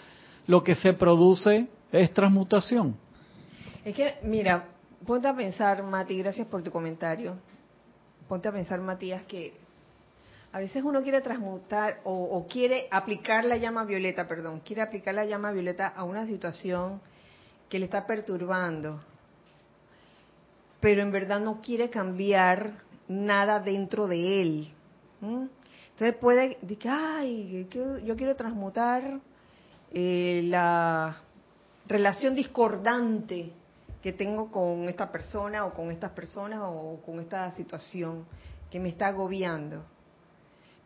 [0.46, 2.96] lo que se produce es transmutación.
[3.84, 4.64] Es que, mira,
[5.04, 7.36] ponte a pensar, Mati, gracias por tu comentario.
[8.28, 9.54] Ponte a pensar, Matías, que
[10.52, 15.24] a veces uno quiere transmutar o, quiere aplicar la llama violeta, perdón, quiere aplicar la
[15.24, 17.00] llama violeta a una situación
[17.68, 19.02] que le está perturbando,
[20.80, 22.72] pero en verdad no quiere cambiar
[23.08, 24.68] nada dentro de él.
[25.20, 27.68] Entonces puede decir, ay,
[28.04, 29.20] yo quiero transmutar
[29.92, 31.20] eh, la
[31.86, 33.52] relación discordante
[34.04, 38.26] que tengo con esta persona o con estas personas o con esta situación
[38.70, 39.82] que me está agobiando,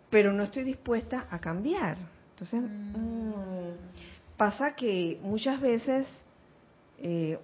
[0.09, 1.99] pero no estoy dispuesta a cambiar.
[2.31, 6.07] Entonces, mm, pasa que muchas veces
[6.99, 7.41] eh,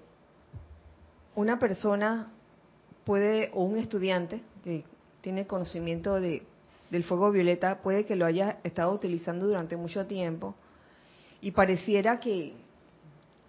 [1.35, 2.31] una persona
[3.05, 4.85] puede, o un estudiante que
[5.22, 6.47] tiene conocimiento de,
[6.91, 10.55] del fuego violeta, puede que lo haya estado utilizando durante mucho tiempo
[11.41, 12.55] y pareciera que,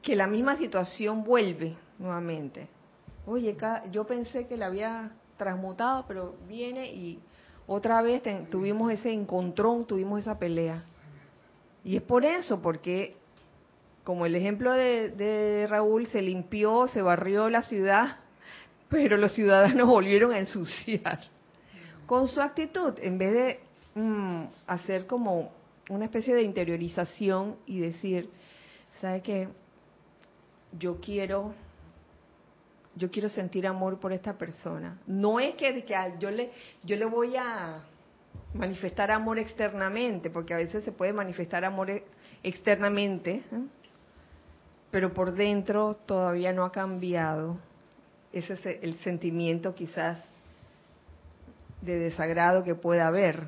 [0.05, 2.67] que la misma situación vuelve nuevamente.
[3.25, 3.57] Oye,
[3.91, 7.19] yo pensé que la había transmutado, pero viene y
[7.65, 10.85] otra vez tuvimos ese encontrón, tuvimos esa pelea.
[11.83, 13.17] Y es por eso, porque
[14.03, 18.19] como el ejemplo de, de Raúl, se limpió, se barrió la ciudad,
[18.89, 21.21] pero los ciudadanos volvieron a ensuciar.
[22.05, 23.59] Con su actitud, en vez de
[23.99, 25.51] mm, hacer como
[25.89, 28.29] una especie de interiorización y decir,
[29.01, 29.49] ¿sabe qué?
[30.77, 31.53] Yo quiero,
[32.95, 34.99] yo quiero sentir amor por esta persona.
[35.07, 36.51] No es que, que ah, yo le,
[36.83, 37.83] yo le voy a
[38.53, 42.03] manifestar amor externamente, porque a veces se puede manifestar amor e-
[42.43, 43.61] externamente, ¿eh?
[44.91, 47.57] pero por dentro todavía no ha cambiado
[48.35, 50.21] ese es el sentimiento quizás
[51.79, 53.47] de desagrado que pueda haber.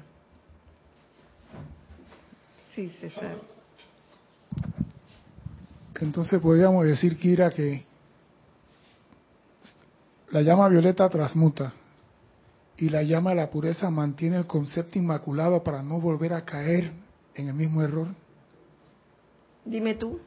[2.73, 3.35] Sí, César.
[5.99, 7.85] Entonces podríamos decir, Kira, que
[10.29, 11.73] la llama violeta transmuta
[12.77, 16.91] y la llama de la pureza mantiene el concepto inmaculado para no volver a caer
[17.33, 18.07] en el mismo error.
[19.65, 20.19] Dime tú.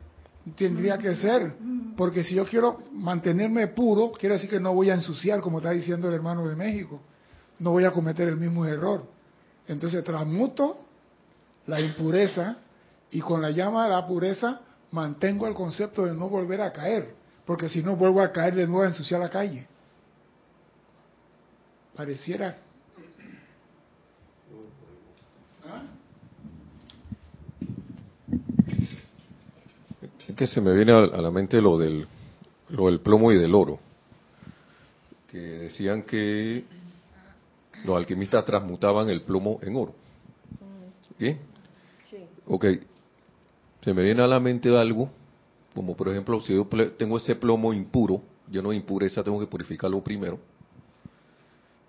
[0.56, 1.54] Tendría que ser,
[1.96, 5.70] porque si yo quiero mantenerme puro, quiere decir que no voy a ensuciar, como está
[5.70, 7.00] diciendo el hermano de México,
[7.58, 9.04] no voy a cometer el mismo error.
[9.68, 10.78] Entonces transmuto
[11.66, 12.56] la impureza
[13.10, 14.60] y con la llama de la pureza
[14.92, 17.14] mantengo el concepto de no volver a caer,
[17.44, 19.66] porque si no vuelvo a caer de nuevo a ensuciar la calle.
[21.94, 22.56] Pareciera.
[25.66, 25.82] ¿Ah?
[30.28, 32.06] Es que se me viene a la mente lo del,
[32.68, 33.78] lo del plomo y del oro,
[35.28, 36.64] que decían que
[37.84, 39.94] los alquimistas transmutaban el plomo en oro.
[41.18, 41.38] ¿Bien?
[42.08, 42.24] Sí.
[42.46, 42.66] Ok.
[43.82, 45.10] Se me viene a la mente algo,
[45.74, 46.66] como por ejemplo, si yo
[46.98, 50.38] tengo ese plomo impuro, yo no impureza, tengo que purificarlo primero,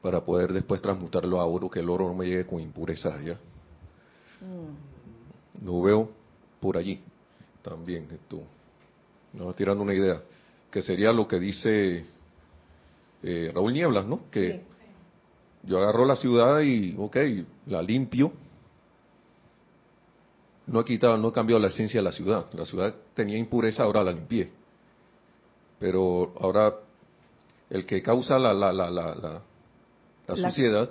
[0.02, 3.40] para poder después transmutarlo a oro, que el oro no me llegue con impurezas allá.
[4.42, 5.66] Mm.
[5.66, 6.10] Lo veo
[6.60, 7.02] por allí
[7.62, 8.08] también.
[8.12, 8.42] Esto,
[9.34, 10.22] me va tirando una idea,
[10.72, 12.06] que sería lo que dice
[13.24, 14.30] eh, Raúl Nieblas, ¿no?
[14.32, 14.62] Que
[15.64, 17.18] yo agarro la ciudad y, ok,
[17.68, 18.32] la limpio.
[20.72, 22.46] No he quitado, no he cambiado la esencia de la ciudad.
[22.54, 24.50] La ciudad tenía impureza, ahora la limpié.
[25.80, 26.74] Pero ahora
[27.70, 29.42] el que causa la, la, la, la,
[30.28, 30.90] la, suciedad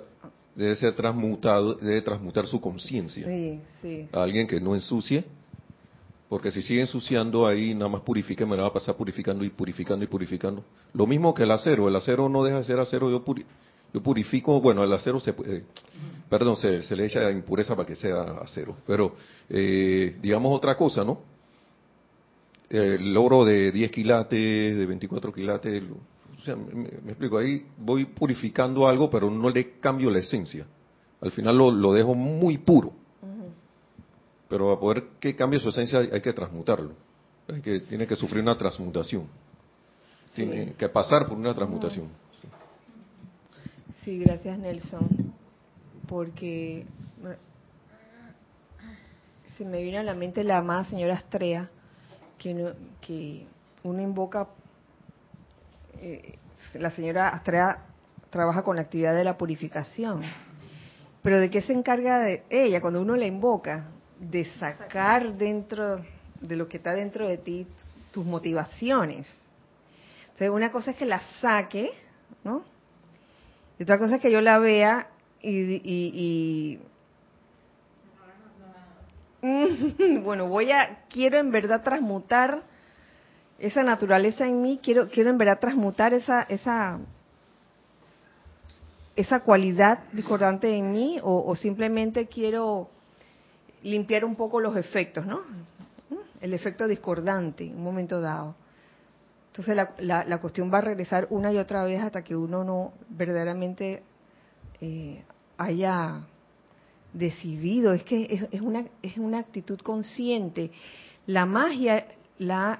[0.55, 3.27] debe ser transmutado, debe transmutar su conciencia.
[4.11, 5.25] A alguien que no ensucie,
[6.29, 9.49] porque si sigue ensuciando ahí, nada más purifique, me la va a pasar purificando y
[9.49, 10.63] purificando y purificando.
[10.93, 13.23] Lo mismo que el acero, el acero no deja de ser acero, yo
[13.93, 15.65] yo purifico, bueno, el acero se puede,
[16.29, 19.15] perdón, se, le echa impureza para que sea acero, pero
[19.49, 21.21] eh, digamos otra cosa, ¿no?
[22.69, 25.83] El oro de 10 quilates, de 24 quilates,
[26.41, 30.65] o sea, me, explico, ahí voy purificando algo, pero no le cambio la esencia.
[31.21, 32.93] Al final lo, dejo muy puro.
[34.49, 36.93] Pero para poder que cambie su esencia hay que transmutarlo.
[37.47, 39.27] Hay que, tiene que sufrir una transmutación.
[40.33, 42.07] Tiene que pasar por una transmutación.
[44.03, 45.07] Sí, gracias Nelson,
[46.07, 46.87] porque
[49.55, 51.69] se me viene a la mente la amada señora Astrea,
[52.39, 53.45] que, que
[53.83, 54.47] uno invoca,
[55.99, 56.33] eh,
[56.73, 57.77] la señora Astrea
[58.31, 60.23] trabaja con la actividad de la purificación,
[61.21, 63.85] pero ¿de qué se encarga de ella cuando uno la invoca?
[64.19, 66.03] De sacar dentro
[66.39, 67.67] de lo que está dentro de ti
[68.11, 69.27] tus motivaciones.
[70.23, 71.91] Entonces, una cosa es que la saque,
[72.43, 72.63] ¿no?
[73.81, 75.07] Y otra cosa es que yo la vea
[75.41, 76.77] y,
[80.21, 82.61] bueno, voy a, quiero en verdad transmutar
[83.57, 86.99] esa naturaleza en mí, quiero, quiero en verdad transmutar esa, esa,
[89.15, 92.87] esa cualidad discordante en mí, o, simplemente quiero
[93.81, 95.41] limpiar un poco los efectos, ¿no?
[96.39, 98.53] El efecto discordante en un momento dado.
[99.51, 102.93] Entonces la, la, cuestión va a regresar una y otra vez hasta que uno no
[103.09, 104.01] verdaderamente
[104.79, 105.25] eh,
[105.57, 106.21] haya
[107.11, 107.91] decidido.
[107.91, 110.71] Es que es, una, es una actitud consciente.
[111.27, 112.05] La magia
[112.39, 112.79] la,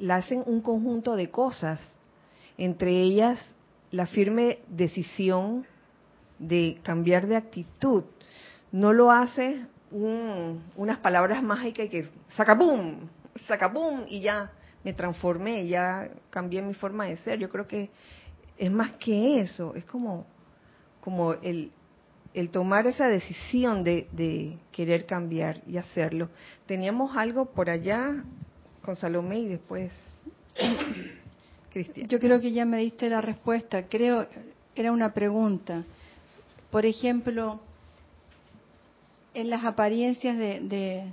[0.00, 1.80] la hacen un conjunto de cosas,
[2.56, 3.38] entre ellas
[3.92, 5.66] la firme decisión
[6.40, 8.02] de cambiar de actitud.
[8.72, 14.50] No lo hace unas palabras mágicas que saca boom y ya
[14.84, 17.38] me transformé, ya cambié mi forma de ser.
[17.38, 17.90] Yo creo que
[18.56, 20.26] es más que eso, es como,
[21.00, 21.70] como el,
[22.34, 26.28] el tomar esa decisión de, de querer cambiar y hacerlo.
[26.66, 28.24] Teníamos algo por allá
[28.82, 29.92] con Salomé y después
[31.70, 32.08] Cristian.
[32.08, 33.86] Yo creo que ya me diste la respuesta.
[33.88, 34.26] Creo,
[34.74, 35.84] era una pregunta.
[36.70, 37.60] Por ejemplo,
[39.34, 41.04] en las apariencias de, de,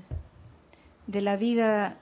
[1.08, 1.98] de la vida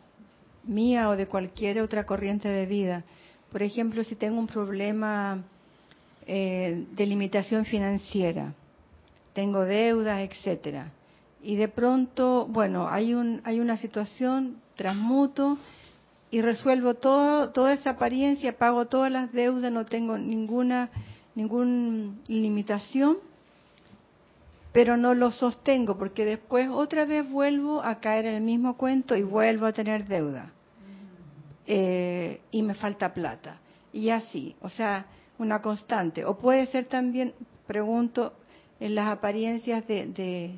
[0.64, 3.04] mía o de cualquier otra corriente de vida.
[3.52, 5.44] Por ejemplo, si tengo un problema
[6.26, 8.54] eh, de limitación financiera,
[9.34, 10.92] tengo deudas, etcétera,
[11.42, 15.58] y de pronto, bueno, hay un hay una situación, transmuto
[16.32, 20.90] y resuelvo todo toda esa apariencia, pago todas las deudas, no tengo ninguna
[21.36, 23.18] ninguna limitación,
[24.74, 29.16] pero no lo sostengo porque después otra vez vuelvo a caer en el mismo cuento
[29.16, 30.52] y vuelvo a tener deuda.
[31.68, 33.60] Eh, y me falta plata.
[33.94, 35.06] Y así, o sea,
[35.38, 36.26] una constante.
[36.26, 37.34] O puede ser también,
[37.68, 38.34] pregunto,
[38.80, 40.56] en las apariencias de, de,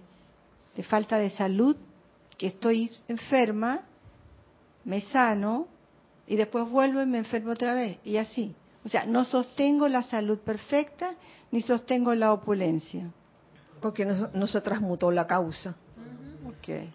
[0.75, 1.75] de falta de salud,
[2.37, 3.81] que estoy enferma,
[4.85, 5.67] me sano
[6.25, 8.55] y después vuelvo y me enfermo otra vez, y así.
[8.85, 11.15] O sea, no sostengo la salud perfecta
[11.51, 13.11] ni sostengo la opulencia.
[13.85, 15.75] Porque no, no se transmutó la causa.
[16.57, 16.91] Okay.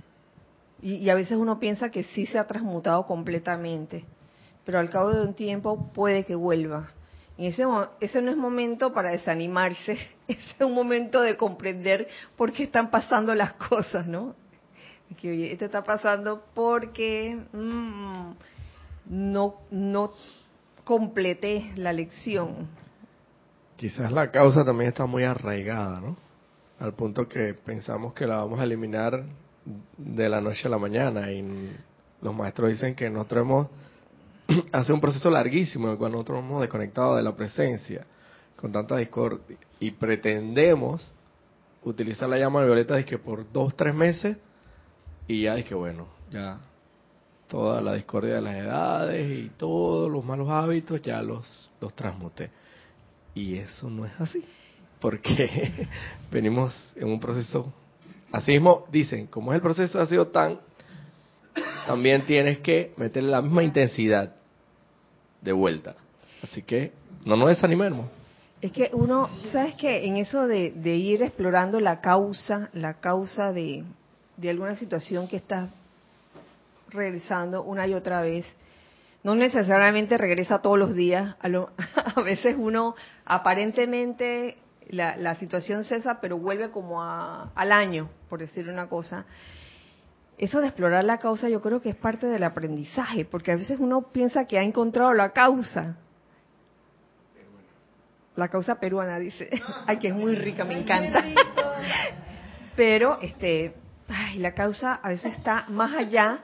[0.82, 4.04] Y, y a veces uno piensa que sí se ha transmutado completamente,
[4.64, 6.90] pero al cabo de un tiempo puede que vuelva.
[7.38, 9.92] Y ese, mo- ese no es momento para desanimarse,
[10.26, 14.34] ese es un momento de comprender por qué están pasando las cosas, ¿no?
[15.16, 18.32] Que oye, esto está pasando porque mm,
[19.10, 20.10] no, no
[20.82, 22.66] completé la lección.
[23.76, 26.29] Quizás la causa también está muy arraigada, ¿no?
[26.80, 29.22] Al punto que pensamos que la vamos a eliminar
[29.98, 31.44] de la noche a la mañana y
[32.22, 33.66] los maestros dicen que nosotros hemos
[34.72, 38.06] hace un proceso larguísimo en el cual nosotros nos hemos desconectado de la presencia
[38.56, 41.12] con tanta discordia y pretendemos
[41.84, 44.38] utilizar la llama violeta que por dos, tres meses
[45.28, 46.60] y ya es que bueno, ya
[47.46, 52.50] toda la discordia de las edades y todos los malos hábitos ya los, los transmuté.
[53.34, 54.42] Y eso no es así,
[55.00, 55.88] porque
[56.30, 57.72] venimos en un proceso,
[58.32, 60.60] así mismo dicen, como es el proceso ha sido tan,
[61.86, 64.34] también tienes que meterle la misma intensidad
[65.40, 65.96] de vuelta.
[66.42, 66.92] Así que
[67.24, 68.06] no nos desanimemos.
[68.60, 70.06] Es que uno, ¿sabes qué?
[70.06, 73.84] En eso de, ir explorando la causa, la causa de,
[74.36, 75.70] de alguna situación que estás
[76.90, 78.44] regresando una y otra vez,
[79.22, 81.36] no necesariamente regresa todos los días.
[81.40, 81.70] A, lo-
[82.16, 82.94] a veces uno
[83.24, 84.58] aparentemente
[84.90, 89.24] la, la situación cesa, pero vuelve como a- al año, por decir una cosa.
[90.38, 93.78] Eso de explorar la causa yo creo que es parte del aprendizaje, porque a veces
[93.78, 95.96] uno piensa que ha encontrado la causa.
[98.36, 99.50] La causa peruana dice,
[99.86, 101.22] ay que es muy rica, me encanta.
[102.76, 103.74] Pero este,
[104.08, 106.38] ay, la causa a veces está más allá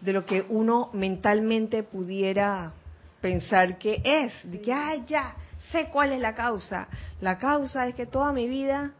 [0.00, 2.72] de lo que uno mentalmente pudiera
[3.20, 5.36] pensar que es, de que ay ya
[5.72, 6.88] sé cuál es la causa.
[7.20, 8.92] La causa es que toda mi vida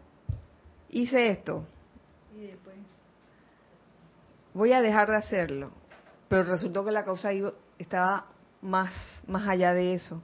[0.90, 1.64] hice esto.
[4.54, 5.70] Voy a dejar de hacerlo.
[6.28, 8.26] Pero resultó que la causa iba- estaba
[8.62, 8.92] más
[9.26, 10.22] más allá de eso.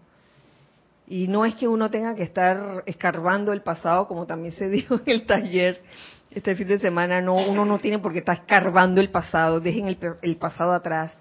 [1.07, 4.95] Y no es que uno tenga que estar escarbando el pasado, como también se dijo
[4.95, 5.83] en el taller
[6.31, 9.87] este fin de semana, no, uno no tiene por qué estar escarbando el pasado, dejen
[9.89, 11.13] el, el pasado atrás.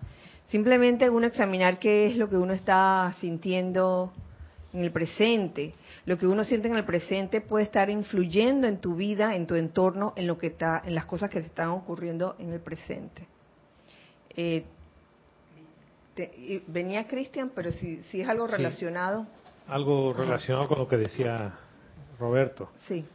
[0.47, 4.13] Simplemente uno examinar qué es lo que uno está sintiendo
[4.73, 5.73] en el presente.
[6.05, 9.55] Lo que uno siente en el presente puede estar influyendo en tu vida, en tu
[9.55, 13.27] entorno, en lo que está, en las cosas que te están ocurriendo en el presente.
[14.35, 14.63] Eh,
[16.15, 18.55] te- venía Cristian, pero si, si es algo Sí.
[18.57, 19.27] relacionado,
[19.67, 21.53] Algo relacionado con lo que decía
[22.19, 23.05] Roberto, sí.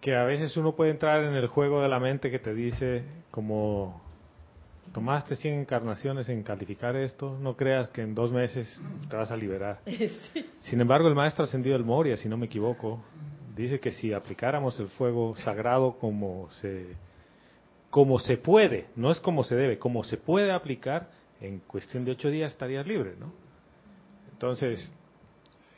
[0.00, 3.02] que a veces uno puede entrar en el juego de la mente que te dice
[3.30, 4.02] como
[4.94, 8.80] tomaste 100 encarnaciones en calificar esto, no creas que en dos meses
[9.10, 9.80] te vas a liberar.
[10.60, 13.02] Sin embargo, el maestro ascendido del Moria, si no me equivoco,
[13.56, 16.96] dice que si aplicáramos el fuego sagrado como se
[17.90, 22.12] como se puede, no es como se debe, como se puede aplicar, en cuestión de
[22.12, 23.32] ocho días estarías libre, ¿no?
[24.32, 24.92] Entonces,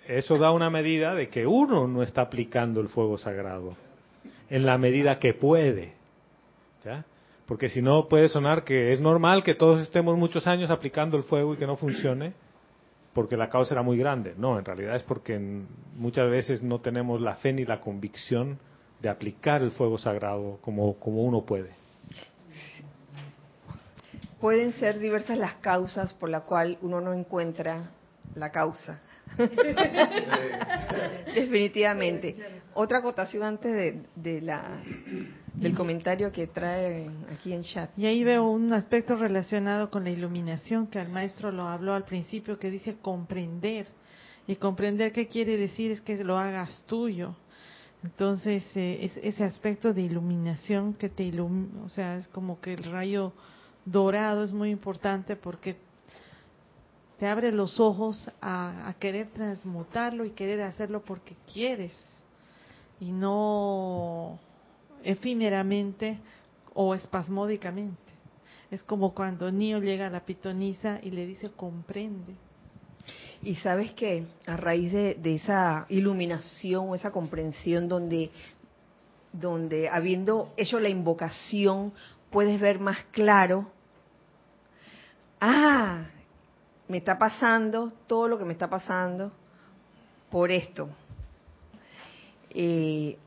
[0.06, 3.76] eso da una medida de que uno no está aplicando el fuego sagrado
[4.48, 5.92] en la medida que puede.
[6.84, 7.04] ¿ya?
[7.46, 11.22] Porque si no puede sonar que es normal que todos estemos muchos años aplicando el
[11.22, 12.34] fuego y que no funcione
[13.16, 14.34] porque la causa era muy grande.
[14.36, 15.38] No, en realidad es porque
[15.96, 18.58] muchas veces no tenemos la fe ni la convicción
[19.00, 21.70] de aplicar el fuego sagrado como, como uno puede.
[24.38, 27.90] Pueden ser diversas las causas por la cual uno no encuentra
[28.34, 29.00] la causa.
[31.34, 32.36] Definitivamente.
[32.74, 34.82] Otra acotación antes de, de la,
[35.54, 37.90] del comentario que trae aquí en chat.
[37.98, 42.04] Y ahí veo un aspecto relacionado con la iluminación, que el maestro lo habló al
[42.04, 43.88] principio, que dice comprender.
[44.46, 47.34] Y comprender qué quiere decir es que lo hagas tuyo.
[48.04, 52.74] Entonces, eh, es, ese aspecto de iluminación que te ilumina, o sea, es como que
[52.74, 53.32] el rayo
[53.84, 55.76] dorado es muy importante porque
[57.18, 61.92] te abre los ojos a, querer transmutarlo y querer hacerlo porque quieres
[63.00, 64.38] y no
[65.02, 66.18] efímeramente
[66.74, 67.96] o espasmódicamente.
[68.70, 72.34] Es como cuando Neo llega a la pitonisa y le dice comprende.
[73.42, 78.30] Y sabes que a raíz de, de esa iluminación o esa comprensión donde,
[79.32, 81.92] donde habiendo hecho la invocación
[82.30, 83.70] puedes ver más claro,
[85.40, 86.06] ah,
[86.88, 89.32] me está pasando todo lo que me está pasando
[90.30, 90.88] por esto.
[92.50, 93.18] Eh,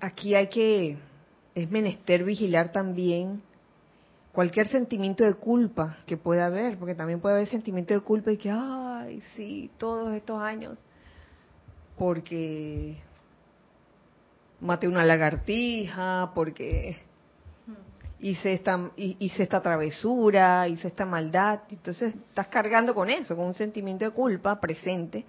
[0.00, 0.98] aquí hay que,
[1.54, 3.42] es menester vigilar también
[4.32, 8.36] cualquier sentimiento de culpa que pueda haber, porque también puede haber sentimiento de culpa y
[8.36, 10.78] que, ay, sí, todos estos años,
[11.96, 12.98] porque
[14.60, 16.96] maté una lagartija, porque
[18.20, 21.60] hice esta, hice esta travesura, hice esta maldad.
[21.70, 25.24] Entonces estás cargando con eso, con un sentimiento de culpa presente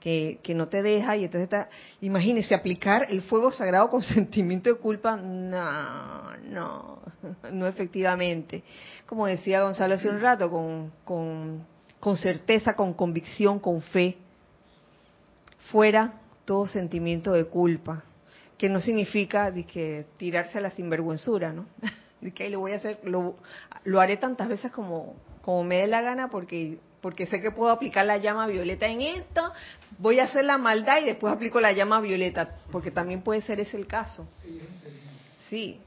[0.00, 1.16] que, que no te deja.
[1.16, 1.68] Y entonces está,
[2.00, 5.16] imagínese aplicar el fuego sagrado con sentimiento de culpa.
[5.16, 7.02] No, no,
[7.52, 8.62] no efectivamente.
[9.06, 11.66] Como decía Gonzalo hace un rato, con, con,
[12.00, 14.18] con certeza, con convicción, con fe.
[15.70, 18.04] Fuera todo sentimiento de culpa,
[18.58, 21.66] que no significa que tirarse a la sinvergüenzura, ¿no?
[22.32, 23.36] que lo voy a hacer, lo,
[23.84, 27.70] lo haré tantas veces como, como me dé la gana porque porque sé que puedo
[27.70, 29.52] aplicar la llama violeta en esto,
[29.98, 33.60] voy a hacer la maldad y después aplico la llama violeta, porque también puede ser
[33.60, 34.26] ese el caso.
[35.50, 35.78] Sí.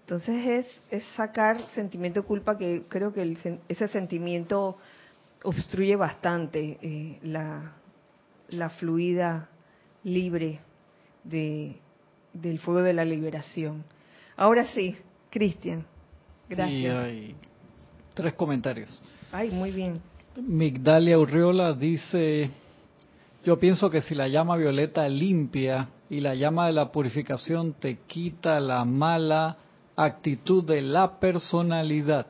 [0.00, 3.38] Entonces es, es sacar sentimiento de culpa que creo que el,
[3.68, 4.76] ese sentimiento
[5.44, 7.74] obstruye bastante eh, la,
[8.48, 9.48] la fluida
[10.02, 10.58] libre
[11.22, 11.76] de,
[12.32, 13.84] del fuego de la liberación.
[14.36, 14.96] Ahora sí,
[15.34, 15.84] Cristian.
[16.48, 16.96] Gracias.
[16.96, 17.34] hay
[18.14, 19.02] tres comentarios.
[19.32, 20.00] Ay, muy bien.
[20.36, 22.50] Migdalia Urriola dice,
[23.44, 27.98] yo pienso que si la llama violeta limpia y la llama de la purificación te
[28.06, 29.56] quita la mala
[29.96, 32.28] actitud de la personalidad.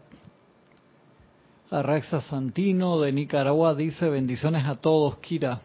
[1.71, 5.61] Arraxa Santino de Nicaragua dice bendiciones a todos, Kira.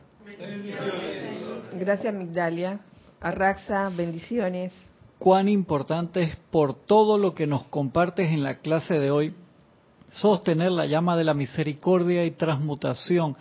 [1.74, 2.82] Gracias Migdalia.
[3.22, 4.74] Arraxa, bendiciones
[5.20, 9.34] cuán importante es por todo lo que nos compartes en la clase de hoy
[10.12, 13.36] sostener la llama de la misericordia y transmutación,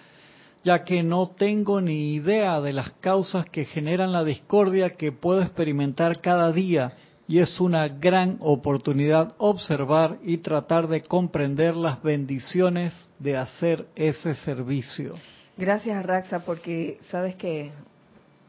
[0.65, 5.41] ya que no tengo ni idea de las causas que generan la discordia que puedo
[5.41, 6.95] experimentar cada día
[7.29, 14.35] y es una gran oportunidad observar y tratar de comprender las bendiciones de hacer ese
[14.35, 15.15] servicio.
[15.57, 17.71] Gracias, Raxa, porque sabes que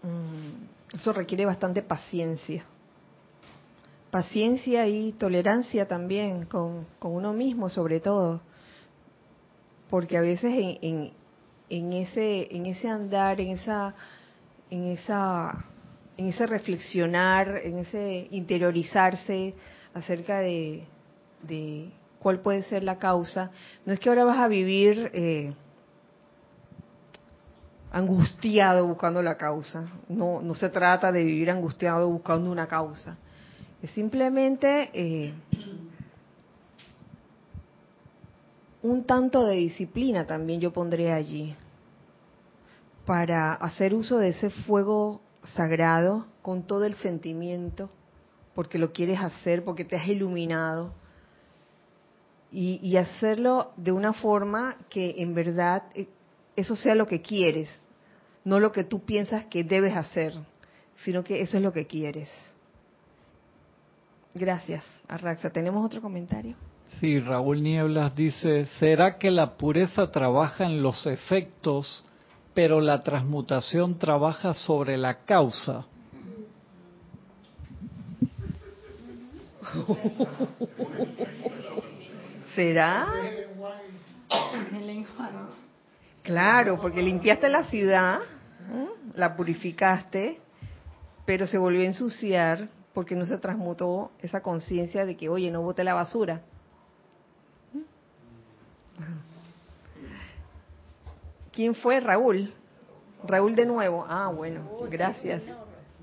[0.02, 2.66] mm, eso requiere bastante paciencia
[4.12, 8.41] paciencia y tolerancia también con, uno mismo sobre todo.
[9.89, 11.12] Porque a veces en,
[11.70, 13.95] en, ese en ese andar en esa
[14.70, 15.66] en esa
[16.18, 19.55] en ese reflexionar en ese interiorizarse
[19.93, 20.84] acerca de,
[21.43, 21.89] de
[22.20, 23.51] cuál puede ser la causa
[23.86, 25.53] no es que ahora vas a vivir eh,
[27.91, 29.88] angustiado buscando la causa.
[30.07, 33.18] No no se trata de vivir angustiado buscando una causa
[33.82, 35.34] es simplemente eh,
[38.82, 41.56] un tanto de disciplina también yo pondré allí
[43.06, 47.90] para hacer uso de ese fuego sagrado con todo el sentimiento,
[48.54, 50.94] porque lo quieres hacer, porque te has iluminado,
[52.52, 56.08] y, y hacerlo de una forma que en verdad eh,
[56.56, 57.70] eso sea lo que quieres,
[58.44, 60.34] no lo que tú piensas que debes hacer,
[61.04, 62.30] sino que eso es lo que quieres.
[64.34, 65.50] Gracias, Arraxa.
[65.50, 66.56] ¿Tenemos otro comentario?
[67.00, 72.04] Sí, Raúl Nieblas dice, ¿será que la pureza trabaja en los efectos,
[72.54, 75.86] pero la transmutación trabaja sobre la causa?
[82.56, 83.08] ¿Será?
[86.24, 88.20] Claro, porque limpiaste la ciudad,
[89.14, 90.40] la purificaste,
[91.26, 92.70] pero se volvió a ensuciar
[93.00, 96.41] porque no se transmutó esa conciencia de que, oye, no bote la basura.
[101.54, 102.02] ¿Quién fue?
[102.02, 102.54] Raúl.
[103.26, 104.06] Raúl de nuevo.
[104.06, 105.43] Ah, bueno, gracias.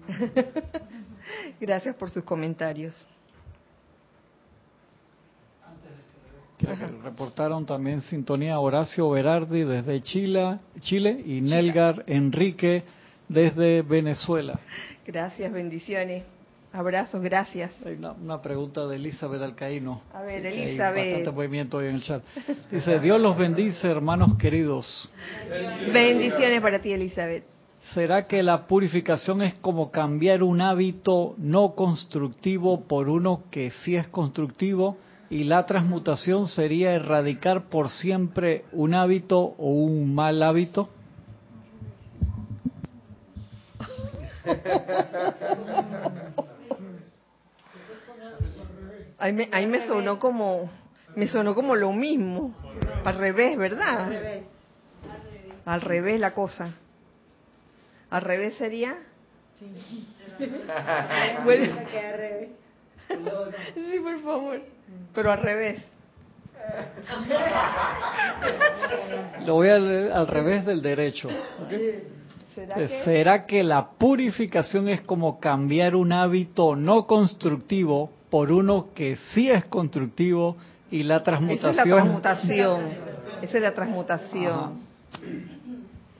[1.60, 2.94] gracias por sus comentarios.
[7.04, 12.84] reportaron también sintonía Horacio Berardi desde Chile, Chile y Nelgar Enrique
[13.28, 14.58] desde Venezuela.
[15.06, 16.35] Gracias, bendiciones.
[16.72, 17.72] Abrazos, gracias.
[17.86, 20.02] Hay una, pregunta de Elizabeth Alcaíno.
[20.12, 20.98] A ver, Elizabeth.
[20.98, 22.22] Hay bastante movimiento hoy en el chat.
[22.70, 25.08] Dice, Dios los bendice, hermanos queridos.
[25.92, 27.44] Bendiciones para ti, Elizabeth.
[27.94, 33.94] ¿Será que la purificación es como cambiar un hábito no constructivo por uno que sí
[33.96, 34.98] es constructivo?
[35.30, 40.88] ¿Y la transmutación sería erradicar por siempre un hábito o un mal hábito?
[49.18, 50.70] Ahí me, ahí me sonó como
[51.16, 52.54] me sonó como lo mismo,
[53.04, 54.12] al revés, ¿verdad?
[55.64, 56.74] Al revés la cosa.
[58.10, 58.96] Al revés sería.
[61.44, 61.72] Bueno.
[63.74, 64.60] Sí, por favor.
[65.14, 65.80] Pero al revés.
[69.46, 71.28] Lo voy a leer al revés del derecho.
[71.28, 71.72] ¿ok?
[72.54, 72.88] ¿Será que?
[73.04, 79.50] ¿Será que la purificación es como cambiar un hábito no constructivo por uno que sí
[79.50, 80.56] es constructivo
[80.90, 82.80] y la Esa transmutación es la transmutación.
[83.42, 84.72] Esa es la transmutación.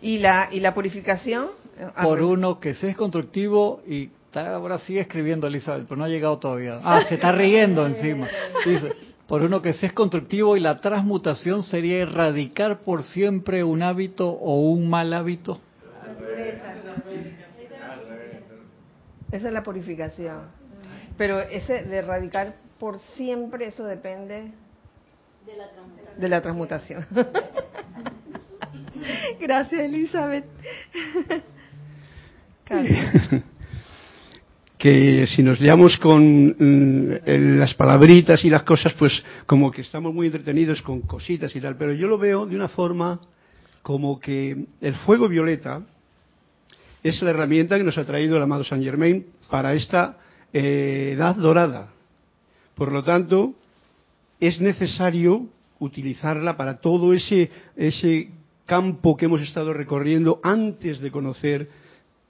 [0.02, 1.46] ¿Y la, y la purificación?
[1.94, 6.04] Al por uno que sí es constructivo y está- ahora sigue escribiendo Elizabeth, pero no
[6.04, 6.78] ha llegado todavía.
[6.82, 8.28] Ah, se está riendo encima.
[8.64, 8.92] Dice,
[9.26, 14.28] por uno que sí es constructivo y la transmutación sería erradicar por siempre un hábito
[14.28, 15.60] o un mal hábito.
[19.32, 20.65] Esa es la purificación.
[21.16, 24.50] Pero ese de erradicar por siempre, eso depende
[26.18, 27.06] de la transmutación.
[29.40, 30.44] Gracias, Elizabeth.
[34.78, 39.80] Que si nos liamos con mm, el- las palabritas y las cosas, pues como que
[39.80, 43.18] estamos muy entretenidos con cositas y tal, pero yo lo veo de una forma
[43.82, 45.80] como que el fuego violeta
[47.02, 50.18] es la herramienta que nos ha traído el amado Saint Germain para esta
[50.52, 51.92] eh, edad dorada.
[52.74, 53.54] Por lo tanto,
[54.40, 55.46] es necesario
[55.78, 58.30] utilizarla para todo ese, ese
[58.64, 61.68] campo que hemos estado recorriendo antes de conocer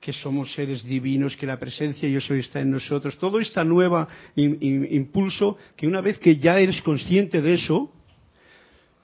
[0.01, 3.19] que somos seres divinos, que la presencia yo soy está en nosotros.
[3.19, 4.07] Todo este nuevo
[4.37, 7.91] impulso que una vez que ya eres consciente de eso,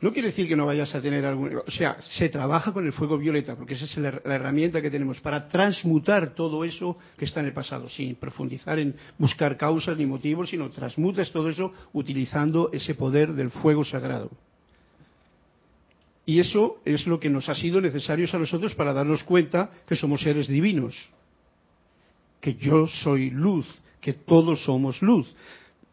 [0.03, 1.57] no quiere decir que no vayas a tener algún...
[1.65, 4.91] O sea, se trabaja con el fuego violeta, porque esa es la, la herramienta que
[4.91, 9.97] tenemos para transmutar todo eso que está en el pasado, sin profundizar en buscar causas
[9.97, 14.31] ni motivos, sino transmutas todo eso utilizando ese poder del fuego sagrado.
[16.27, 19.95] Y eso es lo que nos ha sido necesario a nosotros para darnos cuenta que
[19.95, 20.97] somos seres divinos,
[22.41, 23.69] que yo soy luz,
[24.01, 25.33] que todos somos luz.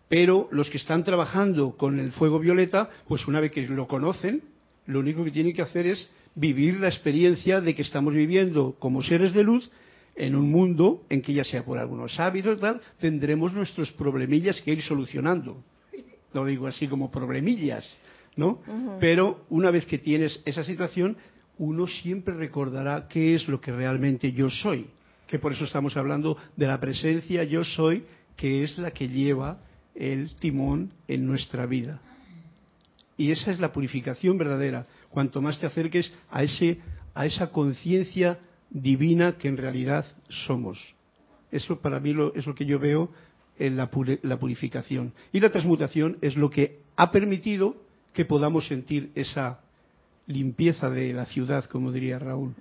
[0.09, 4.41] Pero los que están trabajando con el fuego violeta, pues una vez que lo conocen,
[4.87, 9.03] lo único que tienen que hacer es vivir la experiencia de que estamos viviendo como
[9.03, 9.69] seres de luz
[10.15, 14.71] en un mundo en que ya sea por algunos hábitos tal, tendremos nuestros problemillas que
[14.71, 15.63] ir solucionando.
[16.33, 17.97] Lo digo así como problemillas,
[18.35, 18.61] ¿no?
[18.99, 21.17] Pero una vez que tienes esa situación,
[21.59, 24.87] uno siempre recordará qué es lo que realmente yo soy.
[25.27, 28.03] Que por eso estamos hablando de la presencia yo soy,
[28.35, 29.59] que es la que lleva
[29.95, 31.99] el timón en nuestra vida.
[33.17, 34.85] Y esa es la purificación verdadera.
[35.09, 36.79] Cuanto más te acerques a ese
[37.13, 40.95] a esa conciencia divina que en realidad somos.
[41.51, 43.09] Eso para mí lo, es lo que yo veo
[43.57, 45.11] en la, puri- la purificación.
[45.33, 47.75] Y la transmutación es lo que ha permitido
[48.13, 49.59] que podamos sentir esa
[50.27, 52.53] limpieza de la ciudad, como diría Raúl.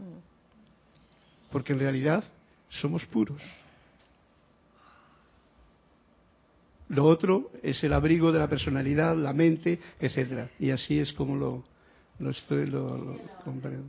[1.53, 2.24] Porque en realidad
[2.70, 3.41] somos puros.
[6.89, 10.49] Lo otro es el abrigo de la personalidad, la mente, etcétera.
[10.59, 11.62] Y así es como lo,
[12.18, 13.89] lo estoy lo, lo comprendo.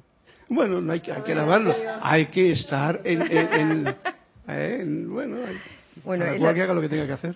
[0.50, 3.96] Bueno, no hay que, hay que lavarlo, hay que estar en, en- en-
[4.48, 5.58] en- bueno, hay-
[6.04, 7.36] Bueno, cada el- cual que haga lo que tenga que hacer.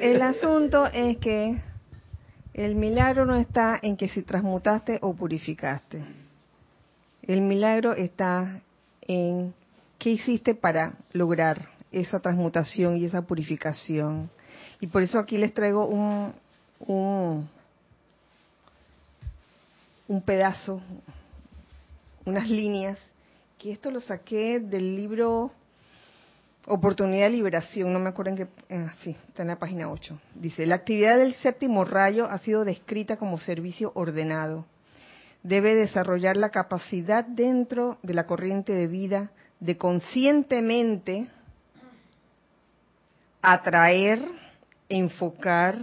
[0.00, 1.56] El asunto es que
[2.52, 6.00] el milagro no está en que si transmutaste o purificaste.
[7.22, 8.60] El milagro está
[9.02, 9.54] en
[9.98, 14.28] qué hiciste para lograr esa transmutación y esa purificación.
[14.80, 16.34] Y por eso aquí les traigo un,
[20.08, 20.80] un, pedazo,
[22.24, 22.98] unas líneas,
[23.58, 25.50] que esto lo saqué del libro
[26.66, 28.48] Oportunidad de Liberación, no me acuerdo en qué,
[29.02, 30.18] sí, está en la página 8.
[30.34, 34.66] Dice, la actividad del séptimo rayo ha sido descrita como servicio ordenado.
[35.42, 41.30] Debe desarrollar la capacidad dentro de la corriente de vida de conscientemente
[43.42, 44.20] atraer,
[44.88, 45.78] enfocar,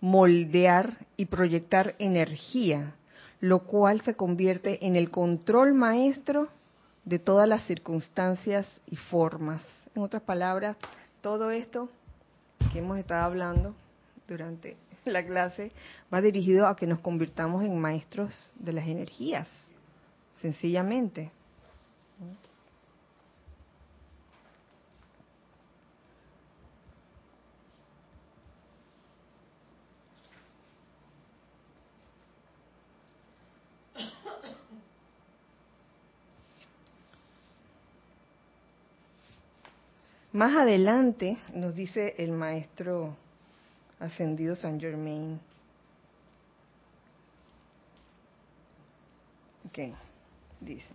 [0.00, 2.94] moldear y proyectar energía,
[3.40, 6.48] lo cual se convierte en el control maestro
[7.04, 9.62] de todas las circunstancias y formas.
[9.94, 10.76] En otras palabras,
[11.20, 11.88] todo esto
[12.72, 13.74] que hemos estado hablando
[14.26, 15.72] durante la clase
[16.12, 19.48] va dirigido a que nos convirtamos en maestros de las energías,
[20.40, 21.30] sencillamente.
[40.34, 43.16] Más adelante nos dice el maestro
[44.00, 45.38] ascendido San Germain.
[49.68, 49.94] Ok.
[50.60, 50.92] Dice,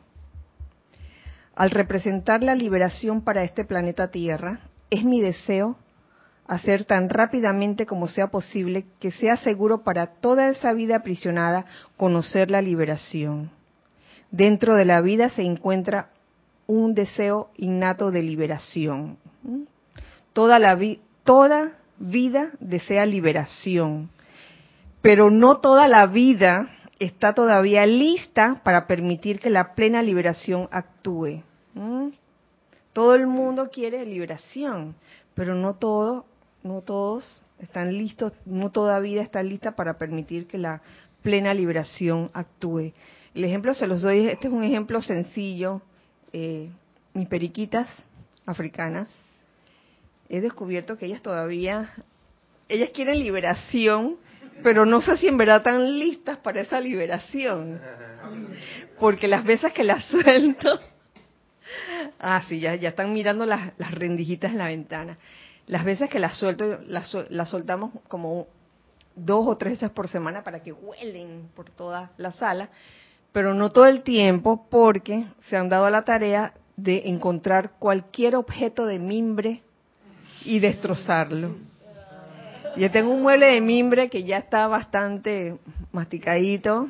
[1.55, 4.59] al representar la liberación para este planeta Tierra,
[4.89, 5.77] es mi deseo
[6.45, 11.65] hacer tan rápidamente como sea posible que sea seguro para toda esa vida aprisionada
[11.95, 13.51] conocer la liberación.
[14.31, 16.09] Dentro de la vida se encuentra
[16.69, 19.17] un deseo innato de liberación.
[20.33, 20.77] Toda, la
[21.23, 24.11] toda vida desea liberación,
[25.01, 31.41] pero no toda la vida está todavía lista para permitir que la plena liberación actúe.
[31.73, 32.09] ¿Mm?
[32.93, 34.93] Todo el mundo quiere liberación,
[35.33, 35.75] pero no
[36.61, 40.83] no todos están listos, no toda vida está lista para permitir que la
[41.23, 42.93] plena liberación actúe.
[43.33, 45.81] El ejemplo se los doy, este es un ejemplo sencillo.
[46.33, 46.69] Eh,
[47.13, 47.87] mis periquitas
[48.45, 49.09] africanas,
[50.29, 51.91] he descubierto que ellas todavía,
[52.67, 54.17] ellas quieren liberación,
[54.63, 57.81] pero no sé si en verdad están listas para esa liberación.
[58.99, 60.79] Porque las veces que las suelto,
[62.19, 65.17] ah, sí, ya, ya están mirando las, las rendijitas en la ventana.
[65.67, 67.09] Las veces que las suelto, las,
[67.49, 68.47] soltamos como
[69.15, 72.69] dos o tres veces por semana para que huelen por toda la sala,
[73.31, 78.35] pero no todo el tiempo porque se han dado a la tarea de encontrar cualquier
[78.35, 79.61] objeto de mimbre
[80.45, 81.55] y destrozarlo.
[82.77, 85.57] Yo tengo un mueble de mimbre que ya está bastante
[85.91, 86.89] masticadito.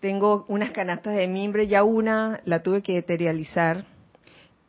[0.00, 3.84] Tengo unas canastas de mimbre, ya una la tuve que materializar,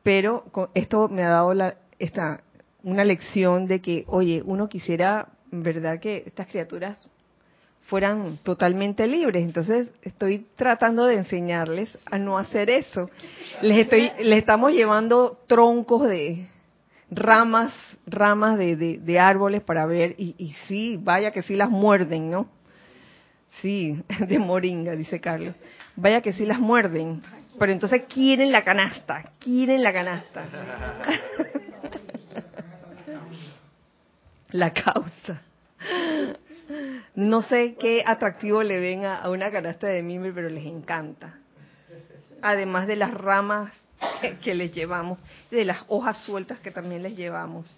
[0.02, 2.42] pero esto me ha dado la, esta,
[2.84, 7.08] una lección de que, oye, uno quisiera, ¿verdad?, que estas criaturas
[7.90, 9.44] fueran totalmente libres.
[9.44, 13.10] Entonces, estoy tratando de enseñarles a no hacer eso.
[13.62, 16.48] Les estoy, les estamos llevando troncos de
[17.10, 17.74] ramas,
[18.06, 22.48] ramas de, de, árboles para ver, y, y sí, vaya que sí las muerden, ¿no?
[23.62, 25.56] Sí, de moringa, dice Carlos.
[25.96, 27.22] Vaya que sí las muerden.
[27.58, 30.46] Pero entonces quieren la canasta, quieren la canasta.
[34.52, 35.42] la causa.
[37.20, 41.38] No sé qué atractivo le ven a, una canasta de mimbre, pero les encanta.
[42.42, 43.74] Además de las ramas
[44.42, 45.20] que, les llevamos,
[45.52, 47.78] de las hojas sueltas que también les llevamos.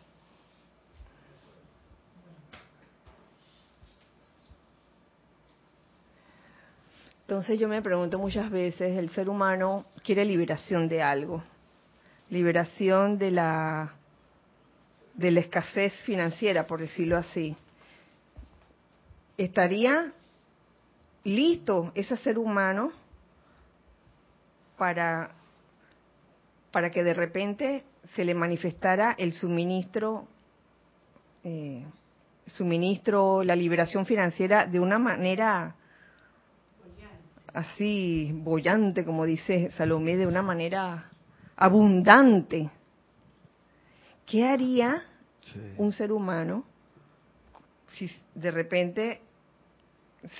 [7.21, 11.43] Entonces yo me pregunto muchas veces, el ser humano quiere liberación de algo,
[12.29, 13.95] liberación de la
[15.15, 17.57] de la escasez financiera, por decirlo así,
[19.45, 20.13] estaría
[21.23, 22.91] listo ese ser humano
[24.77, 25.31] para,
[26.71, 27.83] para que de repente
[28.15, 30.27] se le manifestara el suministro,
[31.43, 31.85] eh,
[32.47, 35.75] suministro, la liberación financiera de una manera
[37.53, 41.09] así bollante, como dice Salomé, de una manera
[41.55, 42.69] abundante.
[44.25, 45.03] ¿Qué haría
[45.77, 46.63] un ser humano
[47.93, 49.21] si de repente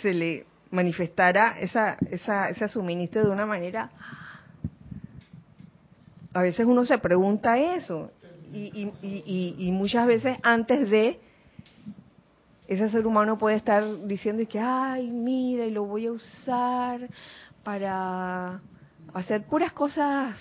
[0.01, 3.91] se le manifestara esa, esa, ese suministro de una manera?
[6.33, 8.11] A veces uno se pregunta eso
[8.53, 11.19] y, y, y, muchas veces antes de
[12.67, 17.07] ese ser humano puede estar diciendo que, ay, mira, y lo voy a usar
[17.63, 18.61] para
[19.13, 20.37] hacer puras cosas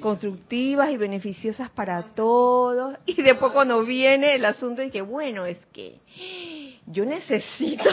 [0.00, 2.96] constructivas y beneficiosas para todos.
[3.06, 6.00] Y después cuando viene el asunto de que, bueno, es que
[6.90, 7.88] yo necesito.